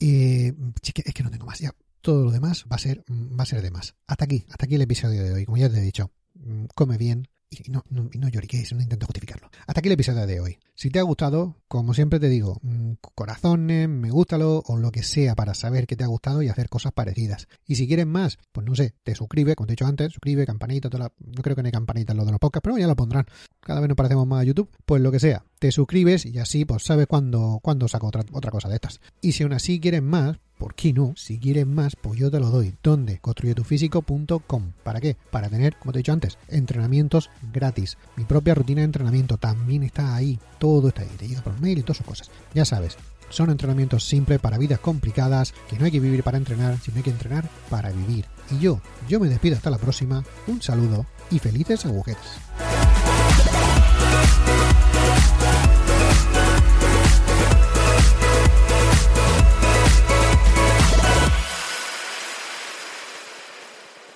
Eh, 0.00 0.52
es 0.82 1.14
que 1.14 1.22
no 1.22 1.30
tengo 1.30 1.46
más. 1.46 1.58
Ya 1.58 1.74
todo 2.00 2.24
lo 2.24 2.30
demás 2.30 2.64
va 2.70 2.76
a 2.76 2.78
ser, 2.78 3.04
va 3.08 3.42
a 3.42 3.46
ser 3.46 3.62
de 3.62 3.70
más. 3.70 3.94
Hasta 4.06 4.24
aquí, 4.24 4.44
hasta 4.48 4.64
aquí 4.64 4.74
el 4.74 4.82
episodio 4.82 5.22
de 5.22 5.32
hoy. 5.32 5.44
Como 5.44 5.58
ya 5.58 5.68
te 5.68 5.78
he 5.78 5.82
dicho, 5.82 6.10
mm, 6.34 6.64
come 6.74 6.96
bien, 6.96 7.28
y 7.50 7.68
no, 7.68 7.84
no, 7.90 8.08
no 8.14 8.28
lloriquéis, 8.28 8.72
no 8.72 8.80
intento 8.80 9.06
justificarlo. 9.06 9.50
Hasta 9.66 9.80
aquí 9.80 9.88
el 9.88 9.94
episodio 9.94 10.24
de 10.26 10.40
hoy. 10.40 10.58
Si 10.74 10.88
te 10.88 11.00
ha 11.00 11.02
gustado, 11.02 11.56
como 11.66 11.94
siempre 11.94 12.20
te 12.20 12.28
digo, 12.28 12.58
mm, 12.62 12.92
corazones, 13.14 13.88
me 13.88 14.10
gústalo 14.10 14.62
o 14.66 14.76
lo 14.76 14.92
que 14.92 15.02
sea 15.02 15.34
para 15.34 15.54
saber 15.54 15.86
que 15.86 15.96
te 15.96 16.04
ha 16.04 16.06
gustado 16.06 16.42
y 16.42 16.48
hacer 16.48 16.68
cosas 16.68 16.92
parecidas. 16.92 17.48
Y 17.66 17.74
si 17.74 17.88
quieres 17.88 18.06
más, 18.06 18.38
pues 18.52 18.64
no 18.66 18.76
sé, 18.76 18.94
te 19.02 19.16
suscribe, 19.16 19.56
como 19.56 19.66
te 19.66 19.72
he 19.72 19.74
dicho 19.74 19.86
antes, 19.86 20.12
suscribe, 20.12 20.46
campanita, 20.46 20.88
toda 20.88 21.04
la... 21.04 21.12
no 21.18 21.42
creo 21.42 21.56
que 21.56 21.62
no 21.62 21.66
hay 21.66 21.72
campanita 21.72 22.12
en 22.12 22.18
lo 22.18 22.24
de 22.24 22.30
los 22.30 22.40
podcasts, 22.40 22.62
pero 22.62 22.78
ya 22.78 22.86
lo 22.86 22.96
pondrán. 22.96 23.26
Cada 23.60 23.80
vez 23.80 23.88
nos 23.88 23.96
parecemos 23.96 24.26
más 24.26 24.42
a 24.42 24.44
YouTube, 24.44 24.70
pues 24.86 25.02
lo 25.02 25.10
que 25.10 25.18
sea, 25.18 25.44
te 25.60 25.70
suscribes 25.70 26.26
y 26.26 26.38
así 26.38 26.64
pues 26.64 26.82
sabes 26.82 27.06
cuándo, 27.06 27.60
cuándo 27.62 27.86
saco 27.86 28.08
otra, 28.08 28.24
otra 28.32 28.50
cosa 28.50 28.68
de 28.68 28.74
estas. 28.76 29.00
Y 29.20 29.32
si 29.32 29.44
aún 29.44 29.52
así 29.52 29.78
quieres 29.78 30.02
más, 30.02 30.38
¿Por 30.60 30.74
qué 30.74 30.92
no? 30.92 31.14
Si 31.16 31.38
quieres 31.38 31.66
más, 31.66 31.96
pues 31.96 32.20
yo 32.20 32.30
te 32.30 32.38
lo 32.38 32.50
doy. 32.50 32.74
¿Dónde? 32.82 33.18
Construyetufísico.com. 33.18 34.72
¿Para 34.82 35.00
qué? 35.00 35.16
Para 35.30 35.48
tener, 35.48 35.74
como 35.78 35.90
te 35.90 35.98
he 35.98 36.00
dicho 36.00 36.12
antes, 36.12 36.36
entrenamientos 36.48 37.30
gratis. 37.50 37.96
Mi 38.16 38.24
propia 38.24 38.54
rutina 38.54 38.82
de 38.82 38.84
entrenamiento 38.84 39.38
también 39.38 39.84
está 39.84 40.14
ahí. 40.14 40.38
Todo 40.58 40.88
está 40.88 41.00
ahí. 41.00 41.08
Te 41.16 41.26
llega 41.26 41.40
por 41.40 41.58
mail 41.62 41.78
y 41.78 41.82
todas 41.82 41.96
sus 41.96 42.06
cosas. 42.06 42.30
Ya 42.52 42.66
sabes, 42.66 42.98
son 43.30 43.48
entrenamientos 43.48 44.04
simples 44.04 44.38
para 44.38 44.58
vidas 44.58 44.80
complicadas, 44.80 45.54
que 45.70 45.78
no 45.78 45.86
hay 45.86 45.92
que 45.92 46.00
vivir 46.00 46.22
para 46.22 46.36
entrenar, 46.36 46.78
sino 46.78 46.98
hay 46.98 47.04
que 47.04 47.10
entrenar 47.10 47.48
para 47.70 47.90
vivir. 47.90 48.26
Y 48.50 48.58
yo, 48.58 48.82
yo 49.08 49.18
me 49.18 49.30
despido 49.30 49.56
hasta 49.56 49.70
la 49.70 49.78
próxima, 49.78 50.22
un 50.46 50.60
saludo 50.60 51.06
y 51.30 51.38
felices 51.38 51.86
agujetas. 51.86 52.38